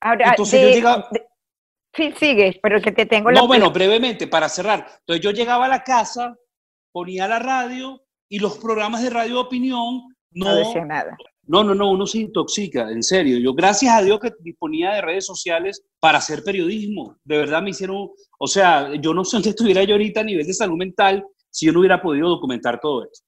Ahora, 0.00 0.30
Entonces 0.30 0.60
yo 0.60 0.68
llegaba... 0.68 1.08
Sí, 1.92 2.12
sigues, 2.16 2.56
pero 2.62 2.80
que 2.80 2.92
te 2.92 3.06
tengo 3.06 3.30
la... 3.30 3.40
No, 3.40 3.48
bueno, 3.48 3.70
brevemente, 3.72 4.28
para 4.28 4.48
cerrar. 4.48 4.86
Entonces 5.00 5.24
yo 5.24 5.30
llegaba 5.32 5.64
a 5.64 5.68
la 5.68 5.82
casa, 5.82 6.36
ponía 6.92 7.26
la 7.26 7.40
radio 7.40 8.00
y 8.28 8.38
los 8.38 8.58
programas 8.58 9.02
de 9.02 9.10
radio 9.10 9.34
de 9.34 9.40
opinión 9.40 10.14
no... 10.30 10.54
No 10.54 10.84
nada. 10.84 11.16
No, 11.46 11.64
no, 11.64 11.74
no, 11.74 11.90
uno 11.90 12.06
se 12.06 12.18
intoxica, 12.18 12.88
en 12.90 13.02
serio. 13.02 13.38
Yo, 13.38 13.54
gracias 13.54 13.92
a 13.92 14.02
Dios 14.02 14.20
que 14.20 14.30
disponía 14.38 14.92
de 14.92 15.00
redes 15.00 15.26
sociales 15.26 15.82
para 15.98 16.18
hacer 16.18 16.44
periodismo. 16.44 17.16
De 17.24 17.38
verdad 17.38 17.60
me 17.60 17.70
hicieron, 17.70 18.10
o 18.38 18.46
sea, 18.46 18.94
yo 19.00 19.12
no 19.12 19.24
sé 19.24 19.36
dónde 19.36 19.50
estuviera 19.50 19.82
yo 19.82 19.94
ahorita 19.94 20.20
a 20.20 20.24
nivel 20.24 20.46
de 20.46 20.54
salud 20.54 20.76
mental 20.76 21.24
si 21.50 21.66
yo 21.66 21.72
no 21.72 21.80
hubiera 21.80 22.00
podido 22.00 22.28
documentar 22.28 22.78
todo 22.78 23.04
esto. 23.04 23.26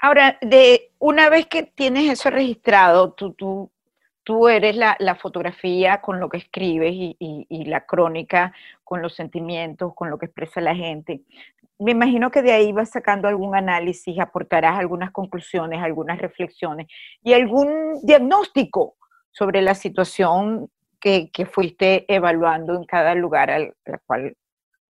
Ahora, 0.00 0.36
de 0.42 0.92
una 0.98 1.30
vez 1.30 1.46
que 1.46 1.62
tienes 1.62 2.12
eso 2.12 2.28
registrado, 2.28 3.14
tú, 3.14 3.32
tú 3.32 3.72
tú 4.28 4.46
eres 4.46 4.76
la, 4.76 5.14
fotografía 5.18 6.02
con 6.02 6.20
lo 6.20 6.28
que 6.28 6.36
escribes 6.36 6.92
y, 6.92 7.64
la 7.64 7.86
crónica 7.86 8.52
con 8.84 9.00
los 9.00 9.14
sentimientos, 9.14 9.94
con 9.94 10.10
lo 10.10 10.18
que 10.18 10.26
expresa 10.26 10.60
la 10.60 10.74
gente. 10.74 11.22
Me 11.78 11.92
imagino 11.92 12.30
que 12.30 12.42
de 12.42 12.52
ahí 12.52 12.70
vas 12.70 12.90
sacando 12.90 13.26
algún 13.26 13.56
análisis, 13.56 14.20
aportarás 14.20 14.78
algunas 14.78 15.12
conclusiones, 15.12 15.80
algunas 15.80 16.18
reflexiones 16.18 16.88
y 17.24 17.32
algún 17.32 18.00
diagnóstico 18.02 18.96
sobre 19.30 19.62
la 19.62 19.74
situación 19.74 20.68
que, 21.00 21.30
fuiste 21.50 22.04
evaluando 22.06 22.74
en 22.74 22.84
cada 22.84 23.14
lugar 23.14 23.50
al, 23.50 23.74
cual 24.04 24.36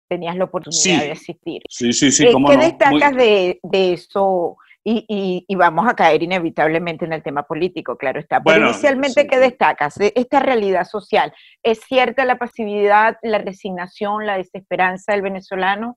tenías 0.08 0.36
la 0.36 0.44
oportunidad 0.44 1.04
de 1.04 1.12
asistir. 1.12 1.62
Sí, 1.70 1.94
sí, 1.94 2.12
sí. 2.12 2.26
Eh, 2.26 2.34
¿Qué 2.46 2.56
destacas 2.58 3.16
de, 3.16 3.58
eso? 3.72 4.58
Y, 4.84 5.46
vamos 5.54 5.88
a 5.88 5.94
caer 5.94 6.22
inevitablemente 6.22 7.04
en 7.04 7.12
el 7.12 7.22
tema 7.22 7.44
político, 7.44 7.96
claro 7.96 8.18
está. 8.18 8.42
Pero 8.42 8.64
inicialmente, 8.66 9.26
¿qué 9.28 9.38
destacas? 9.38 9.94
Esta 9.98 10.40
realidad 10.40 10.84
social. 10.84 11.32
¿Es 11.62 11.80
cierta 11.86 12.24
la 12.24 12.36
pasividad, 12.36 13.16
la 13.22 13.38
resignación, 13.38 14.26
la 14.26 14.38
desesperanza 14.38 15.12
del 15.12 15.22
venezolano? 15.22 15.96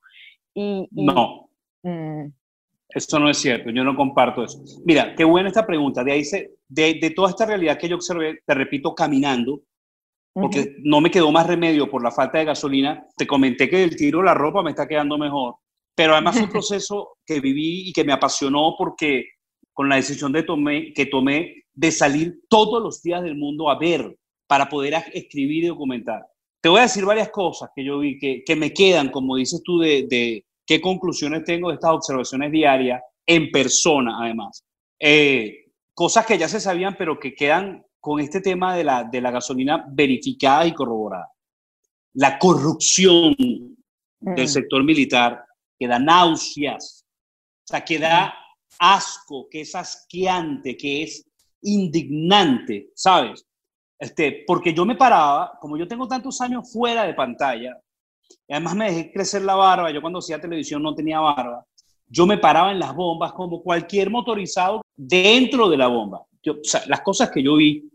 Y, 0.53 0.87
no. 0.91 1.49
Mm. 1.83 2.27
Esto 2.89 3.19
no 3.19 3.29
es 3.29 3.37
cierto, 3.37 3.71
yo 3.71 3.83
no 3.83 3.95
comparto 3.95 4.43
eso. 4.43 4.63
Mira, 4.85 5.15
qué 5.15 5.23
buena 5.23 5.49
esta 5.49 5.65
pregunta. 5.65 6.03
De 6.03 6.11
ahí 6.11 6.23
se, 6.23 6.51
de, 6.67 7.11
toda 7.15 7.29
esta 7.29 7.45
realidad 7.45 7.77
que 7.77 7.89
yo 7.89 7.95
observé, 7.95 8.39
te 8.45 8.53
repito, 8.53 8.93
caminando, 8.93 9.63
porque 10.33 10.75
no 10.83 11.01
me 11.01 11.09
quedó 11.09 11.31
más 11.31 11.47
remedio 11.47 11.89
por 11.89 12.03
la 12.03 12.11
falta 12.11 12.37
de 12.37 12.45
gasolina. 12.45 13.05
Te 13.17 13.25
comenté 13.25 13.69
que 13.69 13.83
el 13.83 13.95
tiro 13.95 14.21
la 14.21 14.33
ropa 14.33 14.61
me 14.61 14.69
está 14.69 14.87
quedando 14.87 15.17
mejor, 15.17 15.55
pero 15.95 16.13
además 16.13 16.37
un 16.37 16.49
proceso 16.51 17.17
que 17.25 17.39
viví 17.39 17.89
y 17.89 17.93
que 17.93 18.03
me 18.03 18.13
apasionó 18.13 18.75
porque 18.77 19.25
con 19.73 19.89
la 19.89 19.95
decisión 19.95 20.31
de 20.31 20.43
tomé, 20.43 20.93
que 20.93 21.05
tomé 21.05 21.65
de 21.73 21.91
salir 21.91 22.41
todos 22.49 22.81
los 22.81 23.01
días 23.01 23.23
del 23.23 23.35
mundo 23.35 23.69
a 23.69 23.77
ver 23.77 24.17
para 24.47 24.69
poder 24.69 24.95
escribir 25.13 25.63
y 25.63 25.67
documentar. 25.67 26.25
Te 26.61 26.69
voy 26.69 26.79
a 26.79 26.83
decir 26.83 27.05
varias 27.05 27.29
cosas 27.29 27.69
que 27.75 27.83
yo 27.83 27.99
vi 27.99 28.17
que, 28.17 28.43
que 28.45 28.55
me 28.55 28.73
quedan, 28.73 29.09
como 29.09 29.35
dices 29.35 29.61
tú, 29.63 29.79
de, 29.79 30.07
de, 30.09 30.45
qué 30.65 30.81
conclusiones 30.81 31.43
tengo 31.43 31.69
de 31.69 31.75
estas 31.75 31.91
observaciones 31.91 32.51
diarias 32.51 33.01
en 33.25 33.51
persona, 33.51 34.17
además. 34.21 34.63
Eh, 34.99 35.65
cosas 35.93 36.25
que 36.25 36.37
ya 36.37 36.47
se 36.47 36.59
sabían, 36.59 36.95
pero 36.97 37.19
que 37.19 37.35
quedan 37.35 37.83
con 37.99 38.19
este 38.19 38.41
tema 38.41 38.75
de 38.75 38.83
la, 38.83 39.03
de 39.03 39.21
la 39.21 39.31
gasolina 39.31 39.85
verificada 39.89 40.65
y 40.65 40.73
corroborada. 40.73 41.29
La 42.13 42.39
corrupción 42.39 43.35
del 43.37 44.45
mm. 44.45 44.47
sector 44.47 44.83
militar 44.83 45.43
que 45.77 45.87
da 45.87 45.99
náuseas, 45.99 47.05
o 47.63 47.67
sea, 47.67 47.83
que 47.83 47.99
da 47.99 48.33
asco, 48.79 49.47
que 49.49 49.61
es 49.61 49.75
asqueante, 49.75 50.75
que 50.77 51.03
es 51.03 51.25
indignante, 51.61 52.89
¿sabes? 52.95 53.45
Este, 53.97 54.43
porque 54.45 54.73
yo 54.73 54.85
me 54.85 54.95
paraba, 54.95 55.57
como 55.59 55.77
yo 55.77 55.87
tengo 55.87 56.07
tantos 56.07 56.39
años 56.41 56.71
fuera 56.71 57.03
de 57.03 57.13
pantalla, 57.13 57.77
y 58.47 58.53
además 58.53 58.75
me 58.75 58.91
dejé 58.91 59.11
crecer 59.11 59.41
la 59.41 59.55
barba, 59.55 59.91
yo 59.91 60.01
cuando 60.01 60.19
hacía 60.19 60.39
televisión 60.39 60.83
no 60.83 60.93
tenía 60.93 61.19
barba, 61.19 61.65
yo 62.07 62.25
me 62.25 62.37
paraba 62.37 62.71
en 62.71 62.79
las 62.79 62.93
bombas 62.93 63.33
como 63.33 63.61
cualquier 63.61 64.09
motorizado 64.09 64.81
dentro 64.95 65.69
de 65.69 65.77
la 65.77 65.87
bomba. 65.87 66.19
o 66.19 66.63
sea, 66.63 66.83
las 66.87 67.01
cosas 67.01 67.31
que 67.31 67.41
yo 67.41 67.55
vi 67.55 67.89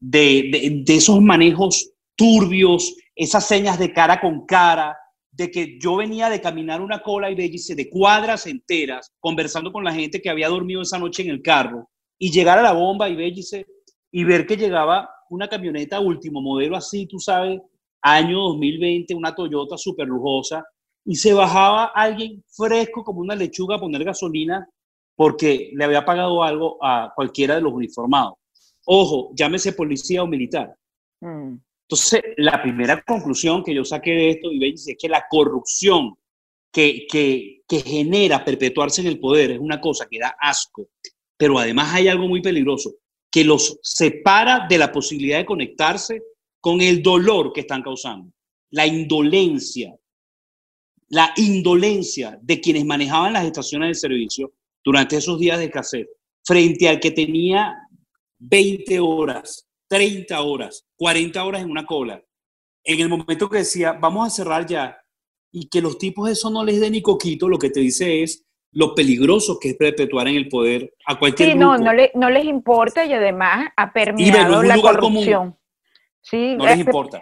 de, 0.00 0.82
de, 0.84 0.94
esos 0.94 1.20
manejos 1.20 1.92
turbios, 2.16 2.94
esas 3.14 3.46
señas 3.46 3.78
de 3.78 3.92
cara 3.92 4.20
con 4.20 4.46
cara, 4.46 4.96
de 5.32 5.50
que 5.50 5.78
yo 5.80 5.96
venía 5.96 6.28
de 6.28 6.40
caminar 6.40 6.80
una 6.82 7.02
cola 7.02 7.30
y 7.30 7.34
de 7.34 7.90
cuadras 7.90 8.46
enteras, 8.46 9.10
conversando 9.18 9.72
con 9.72 9.82
la 9.82 9.92
gente 9.92 10.20
que 10.20 10.28
había 10.30 10.48
dormido 10.48 10.82
esa 10.82 10.98
noche 10.98 11.22
en 11.22 11.30
el 11.30 11.42
carro, 11.42 11.88
y 12.18 12.30
llegar 12.30 12.58
a 12.58 12.62
la 12.62 12.72
bomba 12.72 13.08
y 13.08 13.16
Bellice, 13.16 13.66
y 14.10 14.24
ver 14.24 14.46
que 14.46 14.56
llegaba 14.56 15.08
una 15.30 15.48
camioneta 15.48 15.98
último 16.00 16.42
modelo 16.42 16.76
así, 16.76 17.06
tú 17.06 17.18
sabes, 17.18 17.60
año 18.02 18.38
2020, 18.38 19.14
una 19.14 19.34
Toyota 19.34 19.78
súper 19.78 20.06
lujosa, 20.06 20.62
y 21.04 21.16
se 21.16 21.32
bajaba 21.32 21.86
alguien 21.86 22.44
fresco 22.48 23.02
como 23.02 23.20
una 23.20 23.34
lechuga 23.34 23.76
a 23.76 23.80
poner 23.80 24.04
gasolina 24.04 24.68
porque 25.16 25.70
le 25.74 25.84
había 25.84 26.04
pagado 26.04 26.42
algo 26.42 26.78
a 26.80 27.12
cualquiera 27.14 27.54
de 27.54 27.62
los 27.62 27.72
uniformados. 27.72 28.34
Ojo, 28.86 29.30
llámese 29.34 29.72
policía 29.72 30.22
o 30.22 30.26
militar. 30.26 30.74
Mm. 31.20 31.56
Entonces, 31.92 32.22
la 32.38 32.62
primera 32.62 33.02
conclusión 33.02 33.62
que 33.62 33.74
yo 33.74 33.84
saqué 33.84 34.12
de 34.12 34.30
esto, 34.30 34.50
y 34.50 34.66
es 34.66 34.96
que 34.98 35.10
la 35.10 35.26
corrupción 35.28 36.14
que, 36.72 37.06
que, 37.06 37.64
que 37.68 37.80
genera 37.80 38.42
perpetuarse 38.42 39.02
en 39.02 39.08
el 39.08 39.20
poder 39.20 39.50
es 39.50 39.58
una 39.58 39.78
cosa 39.78 40.06
que 40.10 40.18
da 40.18 40.34
asco, 40.40 40.88
pero 41.36 41.58
además 41.58 41.92
hay 41.92 42.08
algo 42.08 42.26
muy 42.28 42.40
peligroso, 42.40 42.94
que 43.30 43.44
los 43.44 43.78
separa 43.82 44.66
de 44.66 44.78
la 44.78 44.90
posibilidad 44.90 45.36
de 45.36 45.44
conectarse 45.44 46.22
con 46.62 46.80
el 46.80 47.02
dolor 47.02 47.52
que 47.52 47.60
están 47.60 47.82
causando, 47.82 48.32
la 48.70 48.86
indolencia, 48.86 49.94
la 51.10 51.34
indolencia 51.36 52.38
de 52.40 52.58
quienes 52.58 52.86
manejaban 52.86 53.34
las 53.34 53.44
estaciones 53.44 53.88
de 53.88 54.08
servicio 54.08 54.52
durante 54.82 55.16
esos 55.18 55.38
días 55.38 55.58
de 55.58 55.66
escasez, 55.66 56.08
frente 56.42 56.88
al 56.88 56.98
que 56.98 57.10
tenía 57.10 57.76
20 58.38 58.98
horas, 58.98 59.68
30 59.92 60.40
horas, 60.40 60.86
40 60.96 61.44
horas 61.44 61.60
en 61.60 61.70
una 61.70 61.84
cola, 61.84 62.22
en 62.82 63.00
el 63.00 63.10
momento 63.10 63.50
que 63.50 63.58
decía, 63.58 63.92
vamos 63.92 64.26
a 64.26 64.30
cerrar 64.30 64.64
ya, 64.64 64.98
y 65.52 65.68
que 65.68 65.82
los 65.82 65.98
tipos 65.98 66.30
eso 66.30 66.48
no 66.48 66.64
les 66.64 66.80
dé 66.80 66.88
ni 66.88 67.02
coquito, 67.02 67.46
lo 67.46 67.58
que 67.58 67.68
te 67.68 67.80
dice 67.80 68.22
es 68.22 68.42
lo 68.72 68.94
peligroso 68.94 69.58
que 69.60 69.68
es 69.68 69.76
perpetuar 69.76 70.28
en 70.28 70.36
el 70.36 70.48
poder 70.48 70.94
a 71.04 71.18
cualquier 71.18 71.50
sí, 71.50 71.58
no, 71.58 71.76
no, 71.76 71.90
no 72.14 72.30
les 72.30 72.44
importa 72.46 73.04
y 73.04 73.12
además 73.12 73.68
ha 73.76 73.92
permeado 73.92 74.62
la 74.62 74.80
corrupción. 74.80 75.58
Sí, 76.22 76.56
no 76.56 76.64
les 76.64 76.78
importa. 76.78 77.20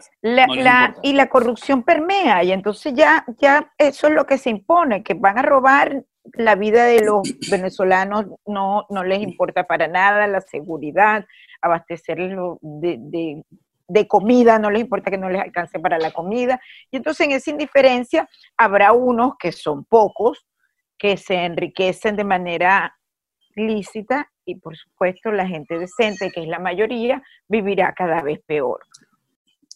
Y 1.03 1.13
la 1.13 1.29
corrupción 1.29 1.83
permea, 1.83 2.45
y 2.45 2.53
entonces 2.53 2.95
ya, 2.95 3.25
ya 3.39 3.73
eso 3.79 4.07
es 4.07 4.15
lo 4.15 4.27
que 4.27 4.39
se 4.39 4.51
impone, 4.51 5.03
que 5.03 5.15
van 5.15 5.39
a 5.39 5.43
robar 5.43 6.05
la 6.35 6.55
vida 6.55 6.85
de 6.85 7.05
los 7.05 7.23
venezolanos, 7.51 8.27
no, 8.47 8.87
no 8.91 9.05
les 9.05 9.21
importa 9.23 9.65
para 9.65 9.89
nada 9.89 10.27
la 10.27 10.41
seguridad, 10.41 11.27
abastecerles 11.63 12.37
de, 12.61 13.43
de, 13.89 14.07
comida, 14.07 14.59
no 14.59 14.71
les 14.71 14.83
importa 14.83 15.11
que 15.11 15.19
no 15.19 15.29
les 15.29 15.43
alcance 15.43 15.79
para 15.79 15.99
la 15.99 16.13
comida. 16.13 16.61
Y 16.91 16.97
entonces 16.97 17.27
en 17.27 17.33
esa 17.33 17.51
indiferencia 17.51 18.29
habrá 18.57 18.93
unos 18.93 19.35
que 19.39 19.53
son 19.53 19.85
pocos, 19.85 20.47
que 20.99 21.17
se 21.17 21.35
enriquecen 21.35 22.17
de 22.17 22.25
manera 22.25 22.97
lícita 23.55 24.31
y 24.45 24.57
por 24.57 24.77
supuesto 24.77 25.33
la 25.33 25.47
gente 25.47 25.79
decente, 25.79 26.31
que 26.31 26.43
es 26.43 26.49
la 26.49 26.59
mayoría, 26.59 27.23
vivirá 27.49 27.95
cada 27.95 28.23
vez 28.23 28.41
peor. 28.47 28.81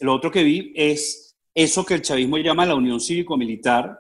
Lo 0.00 0.14
otro 0.14 0.30
que 0.30 0.42
vi 0.42 0.72
es 0.74 1.36
eso 1.54 1.84
que 1.84 1.94
el 1.94 2.02
chavismo 2.02 2.36
llama 2.38 2.66
la 2.66 2.74
unión 2.74 3.00
cívico-militar 3.00 3.98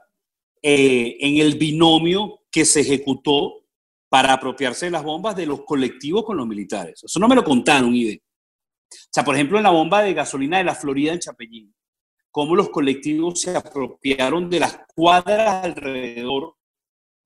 eh, 0.66 1.18
en 1.20 1.36
el 1.36 1.58
binomio 1.58 2.40
que 2.50 2.64
se 2.64 2.80
ejecutó 2.80 3.66
para 4.08 4.32
apropiarse 4.32 4.86
de 4.86 4.92
las 4.92 5.04
bombas 5.04 5.36
de 5.36 5.44
los 5.44 5.62
colectivos 5.66 6.24
con 6.24 6.38
los 6.38 6.46
militares. 6.46 7.04
Eso 7.04 7.20
no 7.20 7.28
me 7.28 7.34
lo 7.34 7.44
contaron, 7.44 7.94
Ide. 7.94 8.22
O 8.90 9.08
sea, 9.12 9.22
por 9.22 9.34
ejemplo, 9.34 9.58
en 9.58 9.64
la 9.64 9.70
bomba 9.70 10.02
de 10.02 10.14
gasolina 10.14 10.56
de 10.56 10.64
la 10.64 10.74
Florida 10.74 11.12
en 11.12 11.18
Chapellín, 11.18 11.74
cómo 12.30 12.56
los 12.56 12.70
colectivos 12.70 13.42
se 13.42 13.54
apropiaron 13.54 14.48
de 14.48 14.60
las 14.60 14.78
cuadras 14.94 15.66
alrededor 15.66 16.54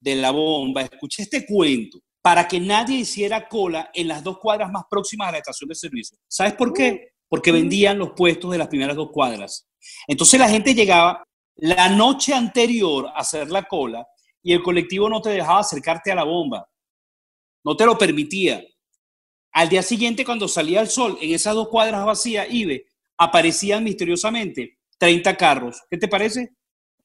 de 0.00 0.16
la 0.16 0.32
bomba. 0.32 0.82
Escuché 0.82 1.22
este 1.22 1.46
cuento 1.46 2.00
para 2.20 2.48
que 2.48 2.58
nadie 2.58 2.96
hiciera 2.96 3.46
cola 3.46 3.92
en 3.94 4.08
las 4.08 4.24
dos 4.24 4.38
cuadras 4.38 4.72
más 4.72 4.82
próximas 4.90 5.28
a 5.28 5.32
la 5.32 5.38
estación 5.38 5.68
de 5.68 5.76
servicio. 5.76 6.18
¿Sabes 6.26 6.54
por 6.54 6.72
qué? 6.72 7.12
Porque 7.28 7.52
vendían 7.52 7.98
los 7.98 8.14
puestos 8.16 8.50
de 8.50 8.58
las 8.58 8.66
primeras 8.66 8.96
dos 8.96 9.12
cuadras. 9.12 9.68
Entonces 10.08 10.40
la 10.40 10.48
gente 10.48 10.74
llegaba 10.74 11.22
la 11.58 11.88
noche 11.88 12.34
anterior 12.34 13.08
a 13.08 13.20
hacer 13.20 13.50
la 13.50 13.64
cola 13.64 14.06
y 14.42 14.52
el 14.52 14.62
colectivo 14.62 15.08
no 15.08 15.20
te 15.20 15.30
dejaba 15.30 15.60
acercarte 15.60 16.12
a 16.12 16.14
la 16.14 16.24
bomba. 16.24 16.68
No 17.64 17.76
te 17.76 17.84
lo 17.84 17.98
permitía. 17.98 18.62
Al 19.52 19.68
día 19.68 19.82
siguiente, 19.82 20.24
cuando 20.24 20.46
salía 20.46 20.80
el 20.80 20.88
sol 20.88 21.18
en 21.20 21.34
esas 21.34 21.54
dos 21.54 21.68
cuadras 21.68 22.04
vacías, 22.04 22.46
Ibe, 22.48 22.86
aparecían 23.16 23.82
misteriosamente 23.82 24.78
30 24.98 25.36
carros. 25.36 25.82
¿Qué 25.90 25.98
te 25.98 26.06
parece? 26.06 26.52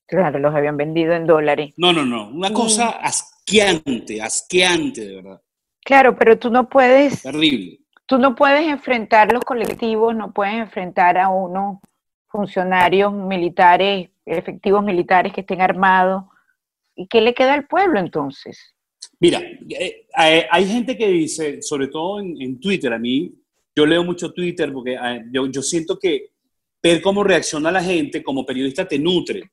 Claro, 0.06 0.38
los 0.38 0.54
habían 0.54 0.78
vendido 0.78 1.14
en 1.14 1.26
dólares. 1.26 1.74
No, 1.78 1.92
no, 1.92 2.06
no. 2.06 2.30
Una 2.30 2.54
cosa 2.54 2.90
asqueante, 2.90 4.22
asqueante, 4.22 5.06
de 5.06 5.16
verdad. 5.16 5.42
Claro, 5.84 6.16
pero 6.16 6.38
tú 6.38 6.52
no 6.52 6.70
puedes. 6.70 7.24
Terrible. 7.24 7.80
Tú 8.06 8.20
no 8.20 8.36
puedes 8.36 8.68
enfrentar 8.68 9.34
los 9.34 9.44
colectivos, 9.44 10.16
no 10.16 10.32
puedes 10.32 10.56
enfrentar 10.56 11.18
a 11.18 11.30
unos 11.30 11.80
funcionarios 12.28 13.12
militares, 13.14 14.10
efectivos 14.26 14.84
militares 14.84 15.34
que 15.34 15.42
estén 15.42 15.62
armados. 15.62 16.24
¿Y 16.96 17.08
qué 17.08 17.22
le 17.22 17.34
queda 17.34 17.54
al 17.54 17.68
pueblo 17.68 18.00
entonces? 18.00 18.74
Mira, 19.20 19.40
eh, 19.40 20.08
eh, 20.20 20.48
hay 20.50 20.66
gente 20.66 20.98
que 20.98 21.08
dice, 21.08 21.62
sobre 21.62 21.88
todo 21.88 22.20
en, 22.20 22.60
Twitter, 22.60 22.94
a 22.94 23.00
mí, 23.00 23.34
yo 23.76 23.86
leo 23.86 24.04
mucho 24.04 24.32
Twitter 24.32 24.72
porque 24.72 24.94
eh, 24.94 25.24
yo, 25.32 25.48
yo 25.48 25.62
siento 25.62 25.98
que 25.98 26.32
ver 26.82 27.02
cómo 27.02 27.24
reacciona 27.24 27.72
la 27.72 27.82
gente 27.82 28.22
como 28.22 28.46
periodista 28.46 28.88
te 28.88 29.00
nutre. 29.00 29.52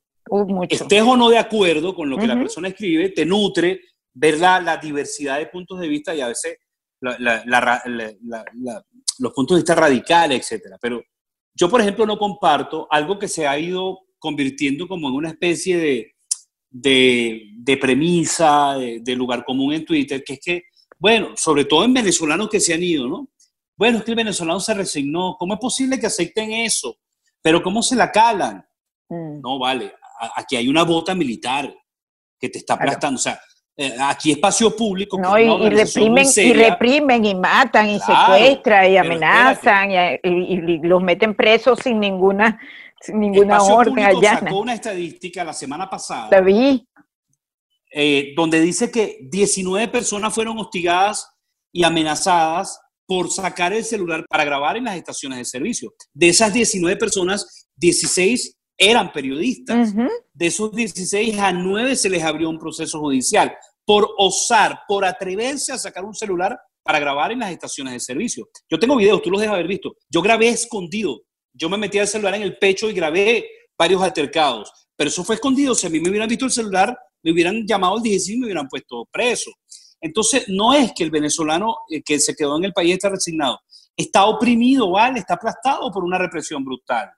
Estés 0.69 1.01
o 1.01 1.17
no 1.17 1.29
de 1.29 1.37
acuerdo 1.37 1.95
con 1.95 2.09
lo 2.09 2.17
que 2.17 2.27
la 2.27 2.35
persona 2.35 2.69
escribe, 2.69 3.09
te 3.09 3.25
nutre 3.25 3.81
ver 4.13 4.39
la, 4.39 4.77
diversidad 4.77 5.39
de 5.39 5.47
puntos 5.47 5.79
de 5.79 5.87
vista 5.87 6.13
y 6.13 6.21
a 6.21 6.27
veces 6.27 6.57
los 7.01 7.17
puntos 9.33 9.55
de 9.55 9.61
vista 9.61 9.75
radicales, 9.75 10.51
etc. 10.51 10.75
Pero 10.79 11.01
yo, 11.53 11.69
por 11.69 11.81
ejemplo, 11.81 12.05
no 12.05 12.17
comparto 12.17 12.87
algo 12.89 13.17
que 13.17 13.27
se 13.27 13.47
ha 13.47 13.57
ido 13.57 13.99
convirtiendo 14.21 14.87
como 14.87 15.09
en 15.09 15.15
una 15.15 15.29
especie 15.29 15.77
de, 15.77 16.15
de, 16.69 17.77
premisa, 17.77 18.75
de, 18.77 19.15
lugar 19.15 19.43
común 19.43 19.73
en 19.73 19.83
Twitter, 19.83 20.23
que 20.23 20.33
es 20.33 20.39
que, 20.39 20.63
bueno, 20.99 21.31
sobre 21.35 21.65
todo 21.65 21.83
en 21.83 21.93
venezolanos 21.93 22.47
que 22.47 22.59
se 22.59 22.73
han 22.75 22.83
ido, 22.83 23.07
¿no? 23.07 23.29
bueno, 23.75 23.97
es 23.97 24.03
que 24.03 24.11
el 24.11 24.17
venezolano 24.17 24.59
se 24.59 24.75
resignó, 24.75 25.35
¿cómo 25.39 25.55
es 25.55 25.59
posible 25.59 25.99
que 25.99 26.05
acepten 26.05 26.51
eso? 26.51 26.97
Pero 27.41 27.63
¿cómo 27.63 27.81
se 27.81 27.95
la 27.95 28.11
calan? 28.11 28.63
Mm. 29.09 29.41
No, 29.41 29.57
vale, 29.57 29.91
aquí 30.35 30.55
hay 30.55 30.67
una 30.67 30.83
bota 30.83 31.15
militar 31.15 31.73
que 32.39 32.49
te 32.49 32.59
está 32.59 32.75
aplastando, 32.75 33.17
o 33.17 33.21
sea, 33.21 33.41
eh, 33.75 33.95
aquí 33.99 34.31
espacio 34.31 34.75
público. 34.75 35.17
No, 35.17 35.39
y, 35.39 35.69
reprimen, 35.69 36.27
y 36.35 36.53
reprimen 36.53 37.25
y 37.25 37.33
matan 37.33 37.89
y 37.89 37.99
secuestran 37.99 38.91
y 38.91 38.97
amenazan 38.97 39.89
y, 40.23 40.77
los 40.87 41.01
meten 41.01 41.33
presos 41.33 41.79
sin 41.79 41.99
ninguna, 41.99 42.59
ninguna 43.13 43.61
orden 43.61 43.99
allá. 43.99 44.39
sacó 44.39 44.59
una 44.59 44.73
estadística 44.73 45.43
la 45.43 45.53
semana 45.53 45.89
pasada. 45.89 46.29
La 46.31 46.41
vi. 46.41 46.87
Eh, 47.93 48.33
donde 48.35 48.61
dice 48.61 48.89
que 48.89 49.19
19 49.29 49.89
personas 49.89 50.33
fueron 50.33 50.57
hostigadas 50.57 51.27
y 51.73 51.83
amenazadas 51.83 52.79
por 53.05 53.29
sacar 53.29 53.73
el 53.73 53.83
celular 53.83 54.25
para 54.29 54.45
grabar 54.45 54.77
en 54.77 54.85
las 54.85 54.95
estaciones 54.95 55.37
de 55.39 55.45
servicio. 55.45 55.93
De 56.13 56.29
esas 56.29 56.53
19 56.53 56.95
personas, 56.97 57.67
16 57.75 58.57
eran 58.77 59.11
periodistas. 59.11 59.93
De 60.33 60.47
esos 60.47 60.71
16, 60.71 61.37
a 61.39 61.51
9 61.51 61.95
se 61.95 62.09
les 62.09 62.23
abrió 62.23 62.49
un 62.49 62.57
proceso 62.57 62.99
judicial 62.99 63.53
por 63.85 64.09
osar, 64.17 64.79
por 64.87 65.03
atreverse 65.03 65.73
a 65.73 65.77
sacar 65.77 66.05
un 66.05 66.15
celular 66.15 66.57
para 66.83 66.99
grabar 66.99 67.31
en 67.31 67.39
las 67.39 67.51
estaciones 67.51 67.93
de 67.93 67.99
servicio. 67.99 68.47
Yo 68.69 68.79
tengo 68.79 68.95
videos, 68.95 69.21
tú 69.21 69.29
los 69.29 69.41
debes 69.41 69.53
haber 69.53 69.67
visto. 69.67 69.95
Yo 70.09 70.21
grabé 70.21 70.49
escondido. 70.49 71.21
Yo 71.53 71.69
me 71.69 71.77
metí 71.77 71.97
el 71.97 72.07
celular 72.07 72.35
en 72.35 72.43
el 72.43 72.57
pecho 72.57 72.89
y 72.89 72.93
grabé 72.93 73.45
varios 73.77 74.01
altercados. 74.01 74.71
Pero 74.95 75.09
eso 75.09 75.23
fue 75.23 75.35
escondido. 75.35 75.75
Si 75.75 75.87
a 75.87 75.89
mí 75.89 75.99
me 75.99 76.09
hubieran 76.09 76.29
visto 76.29 76.45
el 76.45 76.51
celular, 76.51 76.97
me 77.23 77.31
hubieran 77.31 77.65
llamado 77.65 77.95
al 77.95 78.03
16 78.03 78.35
y 78.35 78.39
me 78.39 78.45
hubieran 78.45 78.67
puesto 78.67 79.07
preso. 79.11 79.51
Entonces, 79.99 80.45
no 80.47 80.73
es 80.73 80.91
que 80.93 81.03
el 81.03 81.11
venezolano 81.11 81.77
eh, 81.89 82.01
que 82.01 82.19
se 82.19 82.35
quedó 82.35 82.57
en 82.57 82.65
el 82.65 82.73
país 82.73 82.93
está 82.93 83.09
resignado. 83.09 83.59
Está 83.95 84.25
oprimido, 84.25 84.91
¿vale? 84.91 85.19
Está 85.19 85.35
aplastado 85.35 85.91
por 85.91 86.03
una 86.03 86.17
represión 86.17 86.63
brutal. 86.63 87.11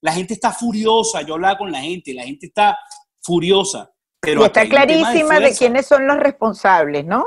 La 0.00 0.12
gente 0.12 0.34
está 0.34 0.52
furiosa. 0.52 1.22
Yo 1.22 1.34
hablaba 1.34 1.58
con 1.58 1.70
la 1.70 1.80
gente. 1.80 2.12
La 2.12 2.24
gente 2.24 2.46
está 2.46 2.76
furiosa. 3.22 3.90
Pero 4.24 4.44
está 4.44 4.66
clarísima 4.68 5.40
de, 5.40 5.54
quiénes 5.54 5.86
son 5.86 6.06
los 6.06 6.16
responsables, 6.18 7.04
¿no? 7.04 7.24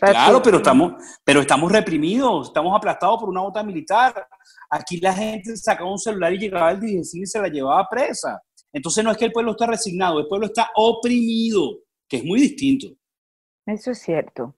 claro, 0.00 0.42
pero 0.42 0.58
estamos, 0.58 0.92
pero 1.24 1.40
estamos 1.40 1.70
reprimidos, 1.70 2.48
estamos 2.48 2.76
aplastados 2.76 3.20
por 3.20 3.28
una 3.28 3.40
bota 3.40 3.62
militar. 3.62 4.26
Aquí 4.70 4.98
la 5.00 5.12
gente 5.12 5.56
sacaba 5.56 5.90
un 5.90 5.98
celular 5.98 6.32
y 6.32 6.38
llegaba 6.38 6.70
el 6.72 6.80
16 6.80 7.22
y 7.22 7.26
se 7.26 7.40
la 7.40 7.48
llevaba 7.48 7.86
presa. 7.88 8.42
Entonces 8.72 9.04
no 9.04 9.10
es 9.10 9.16
que 9.16 9.26
el 9.26 9.32
pueblo 9.32 9.52
está 9.52 9.66
resignado, 9.66 10.20
el 10.20 10.26
pueblo 10.26 10.46
está 10.46 10.70
oprimido, 10.74 11.78
que 12.08 12.18
es 12.18 12.24
muy 12.24 12.40
distinto. 12.40 12.88
Eso 13.66 13.90
es 13.90 13.98
cierto. 13.98 14.54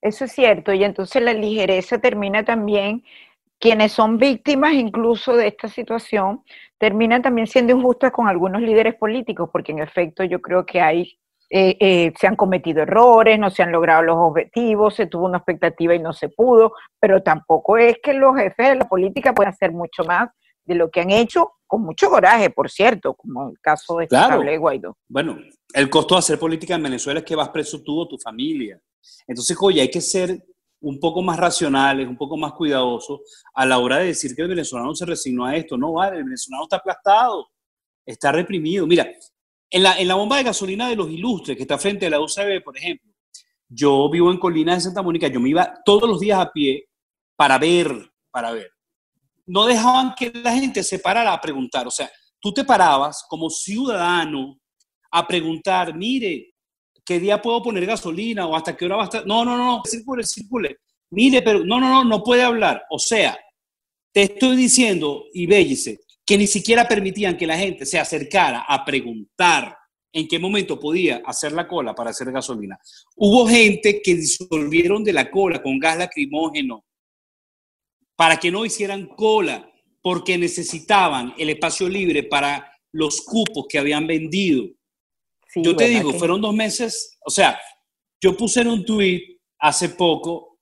Eso 0.00 0.26
es 0.26 0.32
cierto. 0.32 0.72
Y 0.72 0.84
entonces 0.84 1.22
la 1.22 1.32
ligereza 1.32 1.98
termina 1.98 2.44
también, 2.44 3.04
quienes 3.64 3.92
son 3.92 4.18
víctimas 4.18 4.74
incluso 4.74 5.34
de 5.34 5.46
esta 5.46 5.68
situación, 5.68 6.42
terminan 6.76 7.22
también 7.22 7.46
siendo 7.46 7.74
injustas 7.74 8.12
con 8.12 8.28
algunos 8.28 8.60
líderes 8.60 8.94
políticos, 8.96 9.48
porque 9.50 9.72
en 9.72 9.78
efecto 9.78 10.22
yo 10.22 10.42
creo 10.42 10.66
que 10.66 10.82
hay, 10.82 11.18
eh, 11.48 11.74
eh, 11.80 12.12
se 12.20 12.26
han 12.26 12.36
cometido 12.36 12.82
errores, 12.82 13.38
no 13.38 13.48
se 13.48 13.62
han 13.62 13.72
logrado 13.72 14.02
los 14.02 14.16
objetivos, 14.18 14.94
se 14.94 15.06
tuvo 15.06 15.24
una 15.24 15.38
expectativa 15.38 15.94
y 15.94 15.98
no 15.98 16.12
se 16.12 16.28
pudo, 16.28 16.74
pero 17.00 17.22
tampoco 17.22 17.78
es 17.78 17.96
que 18.02 18.12
los 18.12 18.36
jefes 18.36 18.68
de 18.68 18.74
la 18.74 18.86
política 18.86 19.32
puedan 19.32 19.54
hacer 19.54 19.72
mucho 19.72 20.04
más 20.04 20.28
de 20.66 20.74
lo 20.74 20.90
que 20.90 21.00
han 21.00 21.10
hecho 21.10 21.52
con 21.66 21.80
mucho 21.80 22.10
coraje, 22.10 22.50
por 22.50 22.70
cierto, 22.70 23.14
como 23.14 23.48
el 23.48 23.58
caso 23.62 23.96
de 23.96 24.08
claro. 24.08 24.42
Guaidó. 24.60 24.98
Bueno, 25.08 25.38
el 25.72 25.88
costo 25.88 26.16
de 26.16 26.18
hacer 26.18 26.38
política 26.38 26.74
en 26.74 26.82
Venezuela 26.82 27.20
es 27.20 27.24
que 27.24 27.34
vas 27.34 27.48
preso 27.48 27.82
tú 27.82 27.98
o 27.98 28.06
tu 28.06 28.18
familia. 28.18 28.78
Entonces, 29.26 29.56
oye, 29.58 29.80
hay 29.80 29.90
que 29.90 30.02
ser 30.02 30.44
un 30.84 31.00
poco 31.00 31.22
más 31.22 31.38
racionales, 31.38 32.08
un 32.08 32.16
poco 32.16 32.36
más 32.36 32.52
cuidadosos 32.52 33.20
a 33.54 33.66
la 33.66 33.78
hora 33.78 33.98
de 33.98 34.06
decir 34.06 34.34
que 34.34 34.42
el 34.42 34.48
venezolano 34.48 34.94
se 34.94 35.06
resignó 35.06 35.44
a 35.44 35.56
esto. 35.56 35.76
No 35.76 35.94
vale, 35.94 36.18
el 36.18 36.24
venezolano 36.24 36.64
está 36.64 36.76
aplastado, 36.76 37.48
está 38.06 38.32
reprimido. 38.32 38.86
Mira, 38.86 39.10
en 39.70 39.82
la, 39.82 39.98
en 39.98 40.08
la 40.08 40.14
bomba 40.14 40.36
de 40.36 40.44
gasolina 40.44 40.88
de 40.88 40.96
los 40.96 41.10
ilustres, 41.10 41.56
que 41.56 41.62
está 41.62 41.78
frente 41.78 42.06
a 42.06 42.10
la 42.10 42.20
UCB, 42.20 42.62
por 42.62 42.76
ejemplo, 42.76 43.10
yo 43.68 44.08
vivo 44.10 44.30
en 44.30 44.38
Colina 44.38 44.74
de 44.74 44.80
Santa 44.80 45.02
Mónica, 45.02 45.28
yo 45.28 45.40
me 45.40 45.48
iba 45.48 45.80
todos 45.84 46.08
los 46.08 46.20
días 46.20 46.38
a 46.38 46.52
pie 46.52 46.86
para 47.36 47.58
ver, 47.58 48.10
para 48.30 48.52
ver 48.52 48.74
no 49.46 49.66
dejaban 49.66 50.14
que 50.14 50.32
la 50.34 50.52
gente 50.52 50.82
se 50.82 50.98
parara 50.98 51.32
a 51.32 51.40
preguntar. 51.40 51.86
O 51.86 51.90
sea, 51.90 52.10
tú 52.40 52.52
te 52.52 52.64
parabas 52.64 53.24
como 53.28 53.50
ciudadano 53.50 54.58
a 55.10 55.26
preguntar, 55.26 55.94
mire, 55.94 56.53
¿qué 57.04 57.20
día 57.20 57.42
puedo 57.42 57.62
poner 57.62 57.86
gasolina 57.86 58.46
o 58.46 58.56
hasta 58.56 58.76
qué 58.76 58.86
hora 58.86 58.96
va 58.96 59.02
a 59.02 59.06
estar? 59.06 59.26
No, 59.26 59.44
no, 59.44 59.56
no, 59.56 59.82
circule, 59.84 60.24
circule. 60.24 60.78
Mire, 61.10 61.42
pero 61.42 61.64
no, 61.64 61.78
no, 61.80 61.88
no, 61.88 62.04
no 62.04 62.22
puede 62.22 62.42
hablar. 62.42 62.84
O 62.90 62.98
sea, 62.98 63.38
te 64.12 64.22
estoy 64.22 64.56
diciendo, 64.56 65.24
y 65.32 65.46
Bellice, 65.46 66.00
que 66.24 66.38
ni 66.38 66.46
siquiera 66.46 66.88
permitían 66.88 67.36
que 67.36 67.46
la 67.46 67.58
gente 67.58 67.84
se 67.84 67.98
acercara 67.98 68.64
a 68.66 68.84
preguntar 68.84 69.76
en 70.12 70.28
qué 70.28 70.38
momento 70.38 70.78
podía 70.78 71.22
hacer 71.26 71.52
la 71.52 71.66
cola 71.66 71.94
para 71.94 72.10
hacer 72.10 72.30
gasolina. 72.30 72.78
Hubo 73.16 73.46
gente 73.48 74.00
que 74.02 74.14
disolvieron 74.14 75.02
de 75.02 75.12
la 75.12 75.30
cola 75.30 75.60
con 75.60 75.78
gas 75.78 75.98
lacrimógeno, 75.98 76.84
para 78.16 78.38
que 78.38 78.50
no 78.50 78.64
hicieran 78.64 79.08
cola, 79.08 79.68
porque 80.00 80.38
necesitaban 80.38 81.34
el 81.36 81.50
espacio 81.50 81.88
libre 81.88 82.22
para 82.22 82.72
los 82.92 83.22
cupos 83.22 83.66
que 83.68 83.78
habían 83.78 84.06
vendido. 84.06 84.66
Yo 85.56 85.76
te 85.76 85.88
digo, 85.88 86.12
fueron 86.14 86.40
dos 86.40 86.54
meses, 86.54 87.18
o 87.24 87.30
sea, 87.30 87.58
yo 88.20 88.36
puse 88.36 88.60
en 88.62 88.68
un 88.68 88.84
tuit 88.84 89.22
hace 89.58 89.90
poco 89.90 90.58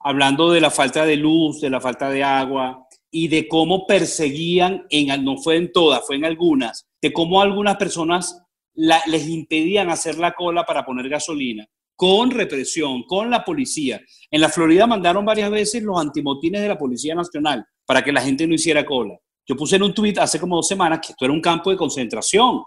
hablando 0.00 0.50
de 0.50 0.60
la 0.60 0.70
falta 0.70 1.04
de 1.04 1.16
luz, 1.16 1.60
de 1.60 1.70
la 1.70 1.80
falta 1.80 2.10
de 2.10 2.22
agua 2.22 2.86
y 3.10 3.28
de 3.28 3.48
cómo 3.48 3.86
perseguían, 3.86 4.86
en, 4.90 5.24
no 5.24 5.36
fue 5.38 5.56
en 5.56 5.72
todas, 5.72 6.06
fue 6.06 6.16
en 6.16 6.24
algunas, 6.24 6.86
de 7.00 7.12
cómo 7.12 7.40
algunas 7.40 7.76
personas 7.76 8.42
les 8.74 9.28
impedían 9.28 9.90
hacer 9.90 10.18
la 10.18 10.32
cola 10.32 10.64
para 10.64 10.84
poner 10.84 11.08
gasolina 11.08 11.66
con 11.96 12.30
represión, 12.30 13.04
con 13.04 13.30
la 13.30 13.42
policía. 13.42 14.00
En 14.30 14.42
la 14.42 14.50
Florida 14.50 14.86
mandaron 14.86 15.24
varias 15.24 15.50
veces 15.50 15.82
los 15.82 15.98
antimotines 15.98 16.60
de 16.60 16.68
la 16.68 16.78
Policía 16.78 17.14
Nacional 17.14 17.66
para 17.86 18.04
que 18.04 18.12
la 18.12 18.20
gente 18.20 18.46
no 18.46 18.54
hiciera 18.54 18.84
cola. 18.84 19.18
Yo 19.48 19.56
puse 19.56 19.76
en 19.76 19.84
un 19.84 19.94
tuit 19.94 20.18
hace 20.18 20.38
como 20.38 20.56
dos 20.56 20.68
semanas 20.68 21.00
que 21.00 21.12
esto 21.12 21.24
era 21.24 21.32
un 21.32 21.40
campo 21.40 21.70
de 21.70 21.76
concentración. 21.76 22.62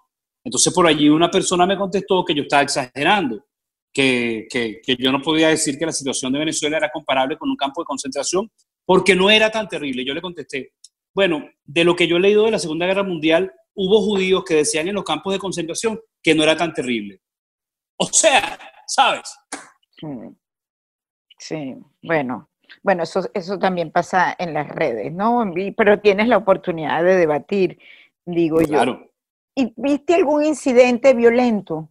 Entonces 0.49 0.73
por 0.73 0.87
allí 0.87 1.07
una 1.09 1.29
persona 1.29 1.67
me 1.67 1.77
contestó 1.77 2.25
que 2.25 2.33
yo 2.33 2.41
estaba 2.41 2.63
exagerando, 2.63 3.45
que, 3.93 4.47
que, 4.49 4.81
que 4.83 4.95
yo 4.95 5.11
no 5.11 5.21
podía 5.21 5.49
decir 5.49 5.77
que 5.77 5.85
la 5.85 5.91
situación 5.91 6.33
de 6.33 6.39
Venezuela 6.39 6.77
era 6.77 6.89
comparable 6.89 7.37
con 7.37 7.51
un 7.51 7.55
campo 7.55 7.81
de 7.81 7.85
concentración 7.85 8.49
porque 8.83 9.15
no 9.15 9.29
era 9.29 9.51
tan 9.51 9.67
terrible. 9.67 10.03
Yo 10.03 10.15
le 10.15 10.21
contesté, 10.21 10.73
bueno, 11.13 11.47
de 11.63 11.83
lo 11.83 11.95
que 11.95 12.07
yo 12.07 12.17
he 12.17 12.19
leído 12.19 12.45
de 12.45 12.51
la 12.51 12.57
Segunda 12.57 12.87
Guerra 12.87 13.03
Mundial, 13.03 13.53
hubo 13.75 14.01
judíos 14.01 14.43
que 14.43 14.55
decían 14.55 14.87
en 14.87 14.95
los 14.95 15.03
campos 15.03 15.33
de 15.33 15.37
concentración 15.37 15.99
que 16.23 16.33
no 16.33 16.41
era 16.41 16.57
tan 16.57 16.73
terrible. 16.73 17.21
O 17.97 18.07
sea, 18.07 18.57
¿sabes? 18.87 19.31
Sí, 21.37 21.75
bueno, 22.01 22.49
bueno, 22.81 23.03
eso, 23.03 23.29
eso 23.35 23.59
también 23.59 23.91
pasa 23.91 24.35
en 24.39 24.55
las 24.55 24.67
redes, 24.67 25.13
¿no? 25.13 25.45
Pero 25.77 25.99
tienes 25.99 26.27
la 26.27 26.37
oportunidad 26.37 27.03
de 27.03 27.17
debatir, 27.17 27.77
digo 28.25 28.57
claro. 28.57 28.99
yo. 29.03 29.08
¿Y 29.59 29.73
viste 29.75 30.15
algún 30.15 30.45
incidente 30.45 31.13
violento? 31.13 31.89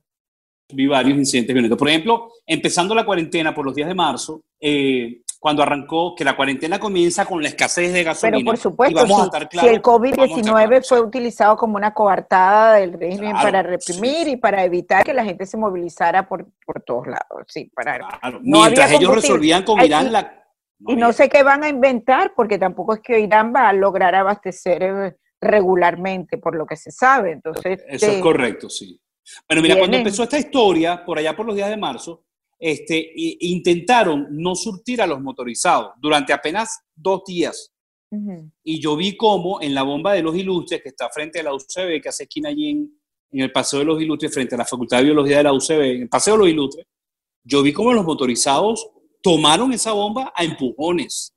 Vi 0.73 0.87
varios 0.87 1.19
incidentes 1.19 1.53
violentos. 1.53 1.79
Por 1.79 1.89
ejemplo, 1.89 2.33
empezando 2.47 2.95
la 2.95 3.05
cuarentena 3.05 3.55
por 3.55 3.67
los 3.67 3.75
días 3.75 3.89
de 3.89 3.95
marzo, 3.95 4.43
eh, 4.59 5.21
cuando 5.39 5.63
arrancó, 5.63 6.15
que 6.17 6.25
la 6.25 6.35
cuarentena 6.35 6.81
comienza 6.81 7.27
con 7.27 7.43
la 7.43 7.49
escasez 7.49 7.93
de 7.93 8.05
gasolina. 8.05 8.39
Pero 8.39 8.47
por 8.47 8.57
supuesto, 8.57 9.07
si, 9.07 9.67
el 9.67 9.83
COVID-19 9.83 10.87
fue 10.87 11.01
utilizado 11.01 11.57
como 11.59 11.77
una 11.77 11.93
coartada 11.93 12.77
del 12.77 12.95
régimen 12.95 13.35
para 13.35 13.63
reprimir 13.63 14.29
y 14.29 14.37
para 14.37 14.65
evitar 14.65 15.05
que 15.05 15.13
la 15.13 15.25
gente 15.25 15.45
se 15.45 15.59
movilizara 15.59 16.27
por, 16.27 16.47
por 16.65 16.81
todos 16.81 17.07
lados. 17.07 17.45
Sí, 17.49 17.71
para, 17.75 18.01
Mientras 18.41 18.93
ellos 18.93 19.15
resolvían 19.15 19.63
con 19.63 19.79
Irán 19.85 20.11
la... 20.11 20.43
y 20.81 20.97
no 20.97 21.13
sé 21.13 21.29
qué 21.29 21.43
van 21.43 21.65
a 21.65 21.69
inventar, 21.69 22.33
porque 22.35 22.59
tampoco 22.59 22.95
es 22.95 23.01
que 23.01 23.21
Irán 23.21 23.53
va 23.55 23.69
a 23.69 23.73
lograr 23.75 24.15
abastecer 24.15 24.83
eh, 24.83 25.17
regularmente, 25.41 26.39
por 26.39 26.57
lo 26.57 26.67
que 26.67 26.77
se 26.77 26.91
sabe. 26.91 27.33
Entonces, 27.33 27.83
Eso 27.87 28.11
es 28.11 28.21
correcto, 28.21 28.69
sí. 28.69 29.01
Bueno, 29.49 29.63
mira, 29.63 29.79
cuando 29.79 29.97
empezó 29.97 30.23
esta 30.23 30.39
historia, 30.39 31.05
por 31.05 31.19
allá 31.19 31.37
por 31.37 31.47
los 31.47 31.55
días 31.55 31.69
de 31.69 31.77
marzo, 31.77 32.25
este, 32.59 33.13
intentaron 33.15 34.27
no 34.31 34.55
surtir 34.55 35.01
a 35.01 35.07
los 35.07 35.21
motorizados 35.21 35.93
durante 36.01 36.33
apenas 36.33 36.81
dos 36.95 37.23
días. 37.27 37.73
Y 38.65 38.81
yo 38.81 38.97
vi 38.97 39.19
cómo 39.19 39.61
en 39.61 39.75
la 39.75 39.83
bomba 39.83 40.15
de 40.15 40.23
los 40.23 40.35
ilustres, 40.35 40.83
que 40.83 40.89
está 40.89 41.11
frente 41.11 41.41
a 41.41 41.43
la 41.43 41.53
UCB, 41.53 42.01
que 42.03 42.09
hace 42.09 42.23
esquina 42.23 42.49
allí 42.49 42.71
en, 42.71 42.91
el 43.33 43.53
Paseo 43.53 43.81
de 43.81 43.85
los 43.85 44.01
Ilustres, 44.01 44.33
frente 44.33 44.55
a 44.55 44.59
la 44.59 44.65
Facultad 44.65 44.99
de 44.99 45.05
Biología 45.05 45.37
de 45.37 45.43
la 45.43 45.53
UCB, 45.53 45.81
en 45.83 46.03
el 46.03 46.09
Paseo 46.09 46.33
de 46.33 46.39
los 46.39 46.49
Ilustres, 46.49 46.87
yo 47.45 47.63
vi 47.63 47.75
cómo 47.75 47.93
los 47.93 48.07
motorizados 48.07 48.89
tomaron 49.23 49.75
esa 49.75 49.93
bomba 49.93 50.33
a 50.35 50.43
empujones 50.43 51.35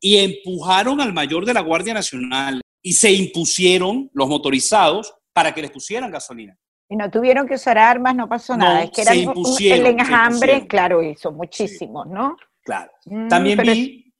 y 0.00 0.18
empujaron 0.18 1.00
al 1.00 1.12
mayor 1.12 1.44
de 1.44 1.54
la 1.54 1.62
Guardia 1.62 1.94
Nacional 1.94 2.60
y 2.82 2.92
se 2.92 3.12
impusieron 3.12 4.10
los 4.12 4.28
motorizados 4.28 5.14
para 5.32 5.54
que 5.54 5.62
les 5.62 5.70
pusieran 5.70 6.10
gasolina. 6.10 6.56
Y 6.88 6.96
no 6.96 7.10
tuvieron 7.10 7.46
que 7.46 7.54
usar 7.54 7.76
armas, 7.76 8.14
no 8.14 8.28
pasó 8.28 8.56
nada. 8.56 8.82
Es 8.82 8.90
que 8.90 9.02
era 9.02 9.12
el 9.12 9.86
enjambre, 9.86 10.66
claro, 10.66 11.02
eso, 11.02 11.30
muchísimos, 11.32 12.06
¿no? 12.06 12.36
Claro. 12.62 12.90
Mm, 13.04 13.28
También 13.28 13.58
vi 13.58 14.12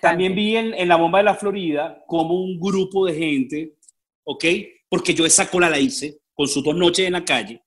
También 0.00 0.34
vi 0.34 0.56
en, 0.56 0.74
en, 0.74 0.88
la 0.88 0.96
bomba 0.96 1.18
de 1.18 1.24
la 1.24 1.34
Florida 1.34 2.02
como 2.06 2.34
un 2.34 2.60
grupo 2.60 3.06
de 3.06 3.14
gente, 3.14 3.76
¿ok? 4.24 4.44
Porque 4.88 5.14
yo 5.14 5.24
esa 5.24 5.50
cola 5.50 5.70
la 5.70 5.78
hice 5.78 6.20
con 6.34 6.46
sus 6.46 6.62
dos 6.62 6.76
noches 6.76 7.06
en 7.06 7.14
la 7.14 7.24
calle. 7.24 7.62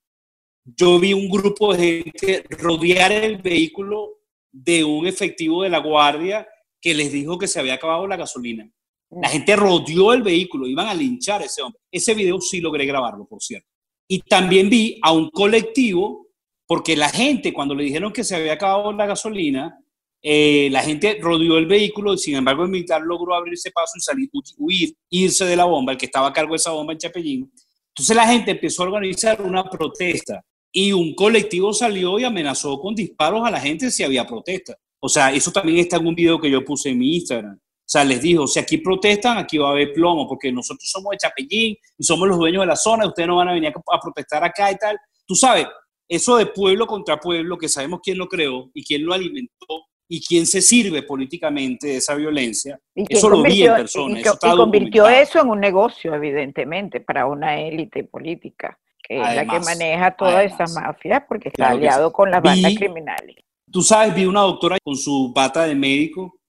Yo 0.64 1.00
vi 1.00 1.12
un 1.12 1.28
grupo 1.28 1.74
de 1.74 2.02
gente 2.04 2.44
rodear 2.50 3.10
el 3.10 3.38
vehículo 3.38 4.20
de 4.52 4.84
un 4.84 5.06
efectivo 5.06 5.62
de 5.62 5.70
la 5.70 5.78
guardia 5.78 6.46
que 6.80 6.94
les 6.94 7.12
dijo 7.12 7.38
que 7.38 7.48
se 7.48 7.58
había 7.58 7.74
acabado 7.74 8.06
la 8.06 8.16
gasolina. 8.16 8.70
La 9.10 9.28
gente 9.28 9.56
rodeó 9.56 10.12
el 10.12 10.22
vehículo, 10.22 10.66
iban 10.66 10.86
a 10.86 10.94
linchar 10.94 11.42
a 11.42 11.46
ese 11.46 11.62
hombre. 11.62 11.80
Ese 11.90 12.14
video 12.14 12.40
sí 12.40 12.60
logré 12.60 12.86
grabarlo, 12.86 13.26
por 13.26 13.42
cierto. 13.42 13.68
Y 14.06 14.20
también 14.20 14.70
vi 14.70 14.98
a 15.02 15.12
un 15.12 15.30
colectivo, 15.30 16.28
porque 16.66 16.96
la 16.96 17.08
gente, 17.08 17.52
cuando 17.52 17.74
le 17.74 17.84
dijeron 17.84 18.12
que 18.12 18.24
se 18.24 18.36
había 18.36 18.52
acabado 18.52 18.92
la 18.92 19.06
gasolina, 19.06 19.78
eh, 20.22 20.68
la 20.70 20.82
gente 20.82 21.18
rodeó 21.20 21.58
el 21.58 21.66
vehículo, 21.66 22.14
y 22.14 22.18
sin 22.18 22.36
embargo 22.36 22.64
el 22.64 22.70
militar 22.70 23.02
logró 23.02 23.34
abrirse 23.34 23.70
paso 23.70 23.94
y 23.96 24.00
salir, 24.00 24.30
huir, 24.58 24.94
irse 25.08 25.44
de 25.44 25.56
la 25.56 25.64
bomba, 25.64 25.92
el 25.92 25.98
que 25.98 26.06
estaba 26.06 26.28
a 26.28 26.32
cargo 26.32 26.52
de 26.52 26.56
esa 26.56 26.70
bomba 26.70 26.92
en 26.92 26.98
Chapellín. 26.98 27.52
Entonces 27.88 28.16
la 28.16 28.26
gente 28.26 28.52
empezó 28.52 28.82
a 28.82 28.86
organizar 28.86 29.42
una 29.42 29.64
protesta 29.64 30.44
y 30.72 30.92
un 30.92 31.14
colectivo 31.14 31.72
salió 31.72 32.18
y 32.18 32.24
amenazó 32.24 32.78
con 32.80 32.94
disparos 32.94 33.44
a 33.44 33.50
la 33.50 33.60
gente 33.60 33.90
si 33.90 34.04
había 34.04 34.26
protesta. 34.26 34.76
O 35.00 35.08
sea, 35.08 35.32
eso 35.32 35.50
también 35.50 35.78
está 35.78 35.96
en 35.96 36.06
un 36.06 36.14
video 36.14 36.40
que 36.40 36.50
yo 36.50 36.64
puse 36.64 36.90
en 36.90 36.98
mi 36.98 37.16
Instagram. 37.16 37.58
O 37.90 37.92
sea, 37.92 38.04
les 38.04 38.22
dijo, 38.22 38.46
si 38.46 38.60
aquí 38.60 38.78
protestan, 38.78 39.36
aquí 39.38 39.58
va 39.58 39.66
a 39.66 39.72
haber 39.72 39.92
plomo, 39.92 40.28
porque 40.28 40.52
nosotros 40.52 40.88
somos 40.88 41.10
de 41.10 41.16
Chapellín 41.16 41.76
y 41.98 42.04
somos 42.04 42.28
los 42.28 42.38
dueños 42.38 42.62
de 42.62 42.68
la 42.68 42.76
zona, 42.76 43.04
ustedes 43.04 43.26
no 43.26 43.34
van 43.34 43.48
a 43.48 43.52
venir 43.52 43.72
a 43.74 43.98
protestar 43.98 44.44
acá 44.44 44.70
y 44.70 44.76
tal. 44.76 44.96
Tú 45.26 45.34
sabes, 45.34 45.66
eso 46.08 46.36
de 46.36 46.46
pueblo 46.46 46.86
contra 46.86 47.18
pueblo, 47.18 47.58
que 47.58 47.68
sabemos 47.68 47.98
quién 48.00 48.16
lo 48.16 48.28
creó 48.28 48.70
y 48.74 48.84
quién 48.84 49.04
lo 49.04 49.12
alimentó 49.12 49.66
y 50.08 50.24
quién 50.24 50.46
se 50.46 50.62
sirve 50.62 51.02
políticamente 51.02 51.88
de 51.88 51.96
esa 51.96 52.14
violencia, 52.14 52.78
eso 52.94 53.28
lo 53.28 53.42
vi 53.42 53.64
en 53.64 53.74
persona. 53.74 54.20
Y, 54.20 54.22
convirtió 54.56 55.08
eso 55.08 55.40
en 55.40 55.48
un 55.48 55.58
negocio, 55.58 56.14
evidentemente, 56.14 57.00
para 57.00 57.26
una 57.26 57.60
élite 57.60 58.04
política 58.04 58.78
que 59.02 59.20
es 59.20 59.34
la 59.34 59.44
que 59.44 59.58
maneja 59.58 60.12
toda 60.12 60.44
esa 60.44 60.64
mafia 60.80 61.26
porque 61.26 61.48
está 61.48 61.70
aliado 61.70 62.12
con 62.12 62.30
las 62.30 62.40
bandas 62.40 62.72
criminales. 62.76 63.34
Tú 63.68 63.82
sabes, 63.82 64.14
vi 64.14 64.26
una 64.26 64.42
doctora 64.42 64.78
con 64.80 64.94
su 64.94 65.32
bata 65.34 65.64
de 65.64 65.74
médico 65.74 66.39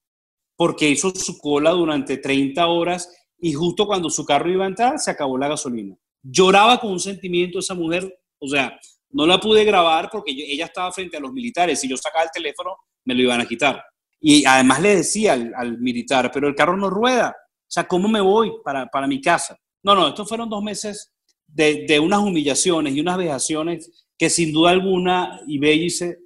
porque 0.62 0.88
hizo 0.88 1.10
su 1.10 1.40
cola 1.40 1.72
durante 1.72 2.18
30 2.18 2.68
horas 2.68 3.12
y 3.40 3.52
justo 3.52 3.88
cuando 3.88 4.12
su 4.12 4.24
carro 4.24 4.48
iba 4.48 4.64
a 4.64 4.68
entrar 4.68 5.00
se 5.00 5.10
acabó 5.10 5.36
la 5.36 5.48
gasolina. 5.48 5.98
Lloraba 6.22 6.80
con 6.80 6.92
un 6.92 7.00
sentimiento 7.00 7.58
esa 7.58 7.74
mujer, 7.74 8.16
o 8.38 8.48
sea, 8.48 8.80
no 9.10 9.26
la 9.26 9.40
pude 9.40 9.66
grabar 9.66 10.08
porque 10.12 10.32
ella 10.32 10.66
estaba 10.66 10.92
frente 10.92 11.18
a 11.18 11.20
los 11.20 11.34
militares. 11.34 11.80
Si 11.80 11.90
yo 11.90 11.98
sacaba 11.98 12.26
el 12.26 12.30
teléfono, 12.30 12.76
me 13.06 13.16
lo 13.16 13.24
iban 13.24 13.42
a 13.42 13.48
quitar. 13.48 13.84
Y 14.20 14.46
además 14.46 14.82
le 14.84 14.98
decía 14.98 15.34
al, 15.34 15.80
militar, 15.80 16.30
pero 16.32 16.48
el 16.48 16.54
carro 16.54 16.78
no 16.78 16.92
rueda. 16.92 17.36
O 17.40 17.66
sea, 17.68 17.88
¿cómo 17.88 18.08
me 18.08 18.22
voy 18.22 18.52
para, 18.64 18.86
para 18.86 19.08
mi 19.08 19.20
casa? 19.20 19.58
No, 19.82 19.96
no, 19.96 20.10
estos 20.10 20.30
fueron 20.30 20.48
dos 20.48 20.62
meses 20.62 21.12
de, 21.48 21.88
de, 21.88 22.00
unas 22.00 22.20
humillaciones 22.20 22.96
y 22.96 23.02
unas 23.02 23.18
vejaciones 23.18 24.06
que 24.16 24.30
sin 24.30 24.54
duda 24.54 24.70
alguna 24.70 25.42
Ibellice 25.48 26.20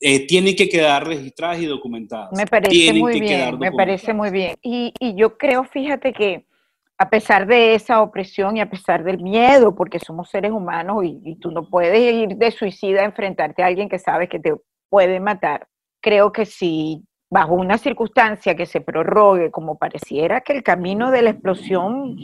eh, 0.00 0.26
tienen 0.26 0.54
que 0.54 0.68
quedar 0.68 1.06
registradas 1.06 1.60
y 1.60 1.66
documentadas. 1.66 2.30
Me 2.32 2.46
parece 2.46 2.92
muy 2.94 3.20
bien, 3.20 3.58
me 3.58 3.72
parece 3.72 4.12
muy 4.12 4.30
bien. 4.30 4.54
Y, 4.62 4.92
y, 5.00 5.14
yo 5.14 5.36
creo, 5.36 5.64
fíjate 5.64 6.12
que 6.12 6.46
a 6.98 7.10
pesar 7.10 7.46
de 7.46 7.74
esa 7.74 8.02
opresión 8.02 8.56
y 8.56 8.60
a 8.60 8.70
pesar 8.70 9.04
del 9.04 9.18
miedo, 9.18 9.74
porque 9.74 9.98
somos 9.98 10.30
seres 10.30 10.52
humanos 10.52 11.04
y, 11.04 11.20
y 11.24 11.36
tú 11.36 11.50
no 11.50 11.68
puedes 11.68 12.12
ir 12.12 12.36
de 12.36 12.50
suicida 12.50 13.02
a 13.02 13.06
enfrentarte 13.06 13.62
a 13.62 13.66
alguien 13.66 13.88
que 13.88 13.98
sabes 13.98 14.28
que 14.28 14.38
te 14.38 14.54
puede 14.88 15.20
matar, 15.20 15.66
creo 16.00 16.32
que 16.32 16.46
si 16.46 17.02
bajo 17.30 17.54
una 17.54 17.78
circunstancia 17.78 18.54
que 18.54 18.66
se 18.66 18.80
prorrogue, 18.80 19.50
como 19.50 19.78
pareciera 19.78 20.40
que 20.40 20.54
el 20.54 20.62
camino 20.62 21.10
de 21.10 21.22
la 21.22 21.30
explosión 21.30 22.16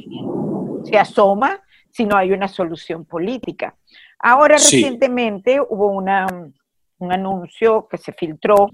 se 0.85 0.99
asoma 0.99 1.61
si 1.91 2.05
no 2.05 2.17
hay 2.17 2.33
una 2.33 2.49
solución 2.49 3.05
política. 3.05 3.77
Ahora 4.19 4.57
recientemente 4.57 5.61
hubo 5.61 5.89
una 5.89 6.27
un 7.05 7.13
anuncio 7.13 7.87
que 7.89 7.99
se 7.99 8.13
filtró 8.13 8.69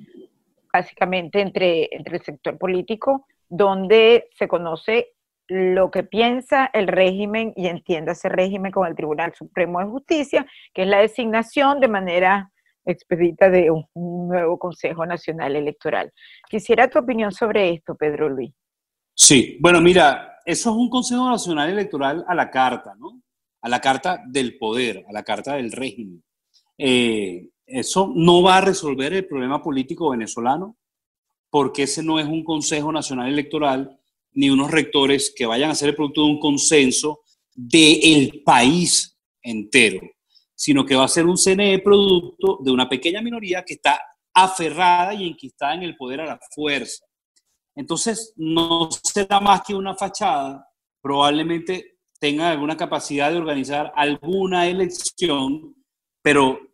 básicamente 0.72 1.40
entre, 1.40 1.88
entre 1.92 2.16
el 2.16 2.22
sector 2.22 2.56
político, 2.56 3.26
donde 3.48 4.28
se 4.38 4.46
conoce 4.46 5.14
lo 5.48 5.90
que 5.90 6.04
piensa 6.04 6.70
el 6.72 6.86
régimen 6.86 7.52
y 7.56 7.66
entiende 7.66 8.12
ese 8.12 8.28
régimen 8.28 8.70
con 8.70 8.86
el 8.86 8.94
Tribunal 8.94 9.34
Supremo 9.34 9.80
de 9.80 9.86
Justicia, 9.86 10.46
que 10.72 10.82
es 10.82 10.88
la 10.88 11.00
designación 11.00 11.80
de 11.80 11.88
manera 11.88 12.52
expedita 12.84 13.50
de 13.50 13.70
un, 13.70 13.86
nuevo 13.94 14.58
Consejo 14.58 15.04
Nacional 15.04 15.56
Electoral. 15.56 16.12
Quisiera 16.48 16.88
tu 16.88 17.00
opinión 17.00 17.32
sobre 17.32 17.70
esto, 17.70 17.96
Pedro 17.96 18.28
Luis. 18.28 18.52
Sí, 19.12 19.58
bueno, 19.60 19.80
mira, 19.80 20.38
eso 20.44 20.70
es 20.70 20.76
un 20.76 20.88
Consejo 20.88 21.28
Nacional 21.28 21.70
Electoral 21.70 22.24
a 22.28 22.34
la 22.34 22.48
carta, 22.48 22.94
¿no? 22.96 23.20
A 23.62 23.68
la 23.68 23.80
carta 23.80 24.22
del 24.26 24.56
poder, 24.56 25.04
a 25.08 25.12
la 25.12 25.24
carta 25.24 25.56
del 25.56 25.72
régimen. 25.72 26.22
Eh, 26.78 27.48
eso 27.70 28.12
no 28.14 28.42
va 28.42 28.58
a 28.58 28.60
resolver 28.60 29.12
el 29.12 29.26
problema 29.26 29.62
político 29.62 30.10
venezolano, 30.10 30.76
porque 31.50 31.84
ese 31.84 32.02
no 32.02 32.18
es 32.18 32.26
un 32.26 32.44
Consejo 32.44 32.92
Nacional 32.92 33.28
Electoral 33.28 33.98
ni 34.32 34.50
unos 34.50 34.70
rectores 34.70 35.32
que 35.34 35.46
vayan 35.46 35.70
a 35.70 35.74
ser 35.74 35.90
el 35.90 35.96
producto 35.96 36.22
de 36.22 36.30
un 36.30 36.40
consenso 36.40 37.20
del 37.54 38.42
país 38.44 39.18
entero, 39.42 40.00
sino 40.54 40.84
que 40.84 40.94
va 40.94 41.04
a 41.04 41.08
ser 41.08 41.26
un 41.26 41.36
CNE 41.36 41.80
producto 41.80 42.58
de 42.62 42.70
una 42.70 42.88
pequeña 42.88 43.20
minoría 43.20 43.64
que 43.64 43.74
está 43.74 44.00
aferrada 44.32 45.14
y 45.14 45.26
enquistada 45.26 45.74
en 45.74 45.82
el 45.82 45.96
poder 45.96 46.20
a 46.20 46.26
la 46.26 46.40
fuerza. 46.54 47.04
Entonces, 47.74 48.32
no 48.36 48.88
será 48.90 49.40
más 49.40 49.62
que 49.62 49.74
una 49.74 49.94
fachada, 49.94 50.66
probablemente 51.00 51.98
tenga 52.18 52.50
alguna 52.50 52.76
capacidad 52.76 53.30
de 53.30 53.38
organizar 53.38 53.92
alguna 53.96 54.68
elección, 54.68 55.74
pero 56.22 56.69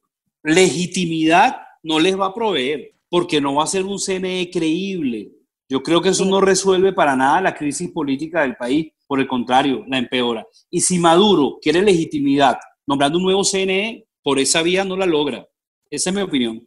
legitimidad 0.46 1.56
no 1.82 1.98
les 1.98 2.18
va 2.18 2.26
a 2.26 2.34
proveer, 2.34 2.92
porque 3.08 3.40
no 3.40 3.54
va 3.54 3.64
a 3.64 3.68
ser 3.68 3.84
un 3.84 3.98
CNE 3.98 4.48
creíble. 4.52 5.32
Yo 5.68 5.82
creo 5.82 6.00
que 6.00 6.10
eso 6.10 6.24
no 6.24 6.40
resuelve 6.40 6.92
para 6.92 7.16
nada 7.16 7.40
la 7.40 7.54
crisis 7.54 7.90
política 7.90 8.42
del 8.42 8.56
país, 8.56 8.92
por 9.06 9.18
el 9.18 9.26
contrario, 9.26 9.84
la 9.88 9.98
empeora. 9.98 10.46
Y 10.70 10.80
si 10.80 10.98
Maduro 10.98 11.58
quiere 11.60 11.82
legitimidad 11.82 12.58
nombrando 12.86 13.18
un 13.18 13.24
nuevo 13.24 13.42
CNE, 13.42 14.06
por 14.22 14.38
esa 14.38 14.62
vía 14.62 14.84
no 14.84 14.96
la 14.96 15.06
logra. 15.06 15.46
Esa 15.90 16.10
es 16.10 16.16
mi 16.16 16.22
opinión. 16.22 16.66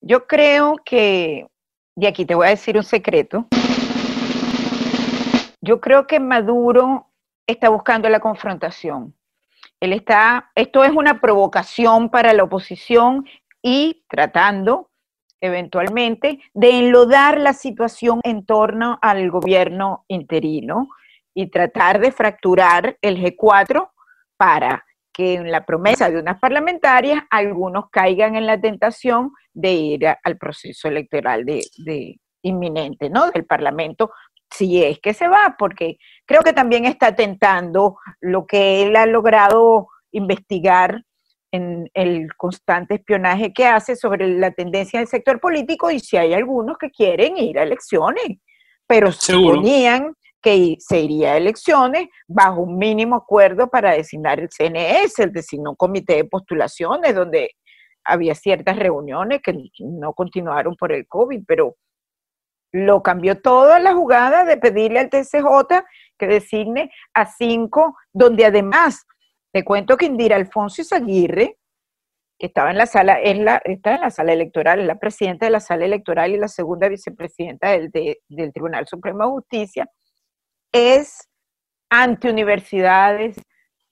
Yo 0.00 0.26
creo 0.26 0.76
que, 0.84 1.46
y 1.96 2.06
aquí 2.06 2.24
te 2.24 2.34
voy 2.34 2.46
a 2.46 2.50
decir 2.50 2.76
un 2.76 2.82
secreto, 2.82 3.46
yo 5.60 5.80
creo 5.80 6.06
que 6.06 6.20
Maduro 6.20 7.10
está 7.46 7.68
buscando 7.68 8.08
la 8.08 8.20
confrontación. 8.20 9.15
Él 9.80 9.92
está, 9.92 10.50
esto 10.54 10.84
es 10.84 10.90
una 10.90 11.20
provocación 11.20 12.10
para 12.10 12.32
la 12.32 12.44
oposición 12.44 13.26
y 13.62 14.04
tratando 14.08 14.90
eventualmente 15.40 16.40
de 16.54 16.78
enlodar 16.78 17.38
la 17.38 17.52
situación 17.52 18.20
en 18.24 18.46
torno 18.46 18.98
al 19.02 19.30
gobierno 19.30 20.04
interino 20.08 20.88
y 21.34 21.50
tratar 21.50 22.00
de 22.00 22.10
fracturar 22.10 22.96
el 23.02 23.18
G4 23.18 23.90
para 24.36 24.84
que 25.12 25.34
en 25.34 25.50
la 25.50 25.64
promesa 25.64 26.10
de 26.10 26.18
unas 26.18 26.38
parlamentarias 26.38 27.22
algunos 27.30 27.90
caigan 27.90 28.36
en 28.36 28.46
la 28.46 28.60
tentación 28.60 29.32
de 29.52 29.72
ir 29.72 30.06
al 30.06 30.36
proceso 30.38 30.88
electoral 30.88 31.44
de, 31.44 32.20
inminente, 32.42 33.10
¿no? 33.10 33.30
Del 33.30 33.44
Parlamento 33.44 34.10
si 34.56 34.82
es 34.82 34.98
que 35.00 35.14
se 35.14 35.28
va, 35.28 35.56
porque 35.58 35.98
creo 36.24 36.42
que 36.42 36.52
también 36.52 36.84
está 36.84 37.14
tentando 37.14 37.98
lo 38.20 38.46
que 38.46 38.82
él 38.82 38.96
ha 38.96 39.06
logrado 39.06 39.88
investigar 40.12 41.02
en 41.52 41.88
el 41.94 42.34
constante 42.36 42.94
espionaje 42.94 43.52
que 43.52 43.66
hace 43.66 43.96
sobre 43.96 44.28
la 44.28 44.50
tendencia 44.50 44.98
del 44.98 45.08
sector 45.08 45.40
político 45.40 45.90
y 45.90 46.00
si 46.00 46.16
hay 46.16 46.34
algunos 46.34 46.76
que 46.78 46.90
quieren 46.90 47.36
ir 47.36 47.58
a 47.58 47.62
elecciones, 47.62 48.38
pero 48.86 49.12
suponían 49.12 50.14
que 50.42 50.76
se 50.78 51.00
iría 51.00 51.32
a 51.32 51.36
elecciones 51.36 52.08
bajo 52.26 52.62
un 52.62 52.78
mínimo 52.78 53.16
acuerdo 53.16 53.68
para 53.68 53.92
designar 53.92 54.40
el 54.40 54.48
CNS, 54.48 55.18
el 55.18 55.32
designó 55.32 55.70
un 55.70 55.76
comité 55.76 56.16
de 56.16 56.24
postulaciones 56.24 57.14
donde 57.14 57.50
había 58.04 58.34
ciertas 58.34 58.78
reuniones 58.78 59.40
que 59.42 59.54
no 59.80 60.12
continuaron 60.12 60.76
por 60.76 60.92
el 60.92 61.06
COVID, 61.06 61.42
pero 61.46 61.76
lo 62.72 63.02
cambió 63.02 63.40
todo 63.40 63.76
en 63.76 63.84
la 63.84 63.94
jugada 63.94 64.44
de 64.44 64.56
pedirle 64.56 65.00
al 65.00 65.10
TCJ 65.10 65.84
que 66.18 66.26
designe 66.26 66.90
a 67.14 67.26
cinco, 67.26 67.96
donde 68.12 68.44
además, 68.44 69.06
te 69.52 69.64
cuento 69.64 69.96
que 69.96 70.06
Indira 70.06 70.36
Alfonso 70.36 70.82
Izaguirre, 70.82 71.58
que 72.38 72.46
estaba 72.46 72.70
en 72.70 72.78
la 72.78 72.86
sala, 72.86 73.18
la, 73.34 73.56
está 73.64 73.94
en 73.94 74.02
la 74.02 74.10
sala 74.10 74.32
electoral, 74.32 74.80
es 74.80 74.86
la 74.86 74.98
presidenta 74.98 75.46
de 75.46 75.52
la 75.52 75.60
sala 75.60 75.86
electoral 75.86 76.32
y 76.32 76.36
la 76.36 76.48
segunda 76.48 76.88
vicepresidenta 76.88 77.70
del, 77.70 77.90
del 77.90 78.52
Tribunal 78.52 78.86
Supremo 78.86 79.24
de 79.24 79.30
Justicia, 79.30 79.90
es 80.72 81.28
anti 81.88 82.28
universidades, 82.28 83.36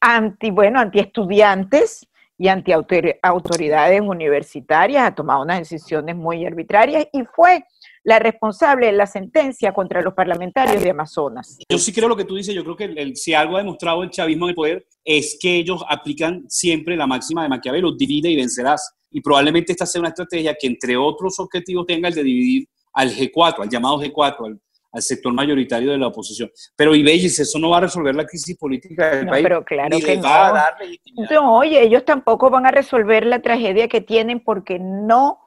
anti, 0.01 0.51
bueno, 0.51 0.81
anti 0.81 0.99
estudiantes 0.99 2.07
y 2.37 2.49
anti 2.49 2.73
autoridades 2.73 4.01
universitarias, 4.01 5.07
ha 5.07 5.15
tomado 5.15 5.43
unas 5.43 5.61
decisiones 5.61 6.17
muy 6.17 6.45
arbitrarias 6.45 7.07
y 7.13 7.25
fue 7.25 7.65
la 8.05 8.19
responsable 8.19 8.87
de 8.87 8.93
la 8.93 9.07
sentencia 9.07 9.73
contra 9.73 10.03
los 10.03 10.15
parlamentarios 10.15 10.83
de 10.83 10.91
Amazonas. 10.91 11.59
Yo 11.69 11.79
sí 11.79 11.93
creo 11.93 12.09
lo 12.09 12.17
que 12.17 12.25
tú 12.25 12.37
dices, 12.37 12.55
yo 12.55 12.63
creo 12.63 12.77
que 12.77 13.13
si 13.17 13.33
algo 13.35 13.57
ha 13.57 13.61
demostrado 13.61 14.03
el 14.03 14.11
chavismo 14.11 14.45
en 14.47 14.51
el 14.51 14.55
poder 14.55 14.87
es 15.05 15.39
que 15.41 15.57
ellos 15.57 15.83
aplican 15.89 16.45
siempre 16.49 16.97
la 16.97 17.07
máxima 17.07 17.43
de 17.43 17.49
Maquiavelo, 17.49 17.93
divide 17.93 18.31
y 18.31 18.37
vencerás. 18.37 18.95
Y 19.11 19.21
probablemente 19.21 19.73
esta 19.73 19.87
sea 19.87 20.01
una 20.01 20.09
estrategia 20.11 20.55
que 20.59 20.67
entre 20.67 20.97
otros 20.97 21.39
objetivos 21.41 21.87
tenga 21.87 22.09
el 22.09 22.15
de 22.15 22.23
dividir 22.23 22.69
al 22.93 23.11
G4, 23.11 23.63
al 23.63 23.69
llamado 23.71 23.99
G4, 24.01 24.47
al, 24.47 24.61
al 24.93 25.03
sector 25.03 25.33
mayoritario 25.33 25.91
de 25.93 25.99
la 25.99 26.09
oposición. 26.09 26.51
Pero 26.77 26.95
Ibellis, 26.95 27.39
eso 27.41 27.59
no 27.59 27.71
va 27.71 27.79
a 27.79 27.83
resolver 27.83 28.15
la 28.15 28.27
crisis 28.27 28.57
política 28.57 29.17
del 29.17 29.25
No, 29.27 29.31
país. 29.33 29.43
pero 29.43 29.65
claro 29.65 29.97
ni 29.97 30.03
que 30.03 30.17
le 30.17 30.21
va 30.23 30.47
a 30.47 30.49
no. 30.49 30.55
dar 30.55 30.75
legitimidad. 30.81 31.31
No, 31.31 31.57
oye, 31.57 31.83
ellos 31.83 32.05
tampoco 32.05 32.51
van 32.51 32.67
a 32.67 32.71
resolver 32.71 33.25
la 33.25 33.41
tragedia 33.41 33.89
que 33.89 34.01
tienen 34.01 34.41
porque 34.41 34.79
no 34.79 35.39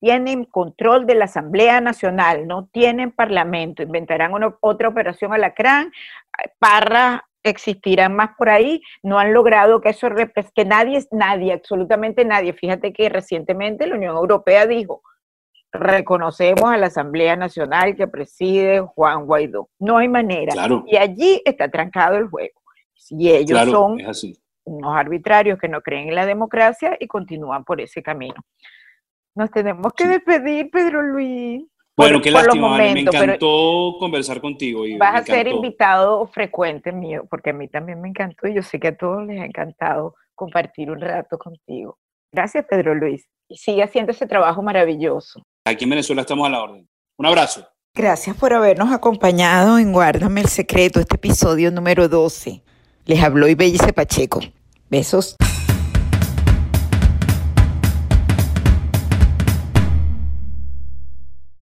tienen 0.00 0.44
control 0.44 1.06
de 1.06 1.14
la 1.14 1.24
Asamblea 1.24 1.80
Nacional, 1.80 2.46
no 2.46 2.66
tienen 2.66 3.10
parlamento, 3.12 3.82
inventarán 3.82 4.32
una- 4.32 4.54
otra 4.60 4.88
operación 4.88 5.32
alacrán, 5.32 5.90
parras 6.58 7.20
existirán 7.42 8.14
más 8.14 8.30
por 8.36 8.48
ahí, 8.48 8.82
no 9.02 9.18
han 9.18 9.32
logrado 9.32 9.80
que 9.80 9.90
eso, 9.90 10.08
que 10.54 10.64
nadie, 10.64 11.04
nadie, 11.12 11.52
absolutamente 11.52 12.24
nadie, 12.24 12.52
fíjate 12.52 12.92
que 12.92 13.08
recientemente 13.08 13.86
la 13.86 13.94
Unión 13.94 14.16
Europea 14.16 14.66
dijo, 14.66 15.02
reconocemos 15.72 16.64
a 16.64 16.76
la 16.76 16.86
Asamblea 16.86 17.36
Nacional 17.36 17.94
que 17.96 18.08
preside 18.08 18.80
Juan 18.80 19.26
Guaidó, 19.26 19.68
no 19.78 19.98
hay 19.98 20.08
manera, 20.08 20.52
Claro, 20.52 20.84
y 20.86 20.96
allí 20.96 21.40
está 21.44 21.68
trancado 21.68 22.16
el 22.16 22.28
juego. 22.28 22.60
Y 23.10 23.30
ellos 23.30 23.50
claro, 23.50 23.70
son 23.70 23.98
unos 24.64 24.96
arbitrarios 24.96 25.58
que 25.58 25.68
no 25.68 25.80
creen 25.80 26.08
en 26.08 26.14
la 26.16 26.26
democracia 26.26 26.96
y 26.98 27.06
continúan 27.06 27.62
por 27.64 27.80
ese 27.80 28.02
camino. 28.02 28.34
Nos 29.36 29.50
tenemos 29.50 29.92
que 29.92 30.04
Sí. 30.04 30.10
despedir, 30.10 30.70
Pedro 30.70 31.02
Luis. 31.02 31.62
por- 31.94 32.06
Bueno, 32.08 32.20
qué 32.20 32.30
por 32.30 32.42
lástima, 32.44 32.76
me 32.76 32.90
encantó 33.00 33.96
conversar 33.98 34.40
contigo. 34.42 34.82
Vas 34.98 35.22
a 35.22 35.24
ser 35.24 35.48
invitado 35.48 36.26
frecuente 36.26 36.92
mío, 36.92 37.24
porque 37.30 37.50
a 37.50 37.52
mí 37.54 37.68
también 37.68 38.00
me 38.02 38.08
encantó 38.08 38.48
y 38.48 38.54
yo 38.54 38.62
sé 38.62 38.78
que 38.78 38.88
a 38.88 38.96
todos 38.96 39.26
les 39.26 39.40
ha 39.40 39.46
encantado 39.46 40.14
compartir 40.34 40.90
un 40.90 41.00
rato 41.00 41.38
contigo. 41.38 41.96
Gracias, 42.32 42.66
Pedro 42.68 42.94
Luis. 42.94 43.26
Y 43.48 43.56
sigue 43.56 43.82
haciendo 43.82 44.12
ese 44.12 44.26
trabajo 44.26 44.62
maravilloso. 44.62 45.42
Aquí 45.64 45.84
en 45.84 45.90
Venezuela 45.90 46.20
estamos 46.22 46.46
a 46.46 46.50
la 46.50 46.62
orden. 46.62 46.86
Un 47.18 47.26
abrazo. 47.26 47.66
Gracias 47.94 48.36
por 48.36 48.52
habernos 48.52 48.92
acompañado 48.92 49.78
en 49.78 49.90
Guárdame 49.92 50.42
el 50.42 50.48
Secreto, 50.48 51.00
este 51.00 51.16
episodio 51.16 51.70
número 51.70 52.08
12. 52.10 52.62
Les 53.06 53.22
habló 53.22 53.48
Ibellice 53.48 53.94
Pacheco. 53.94 54.40
Besos. 54.90 55.36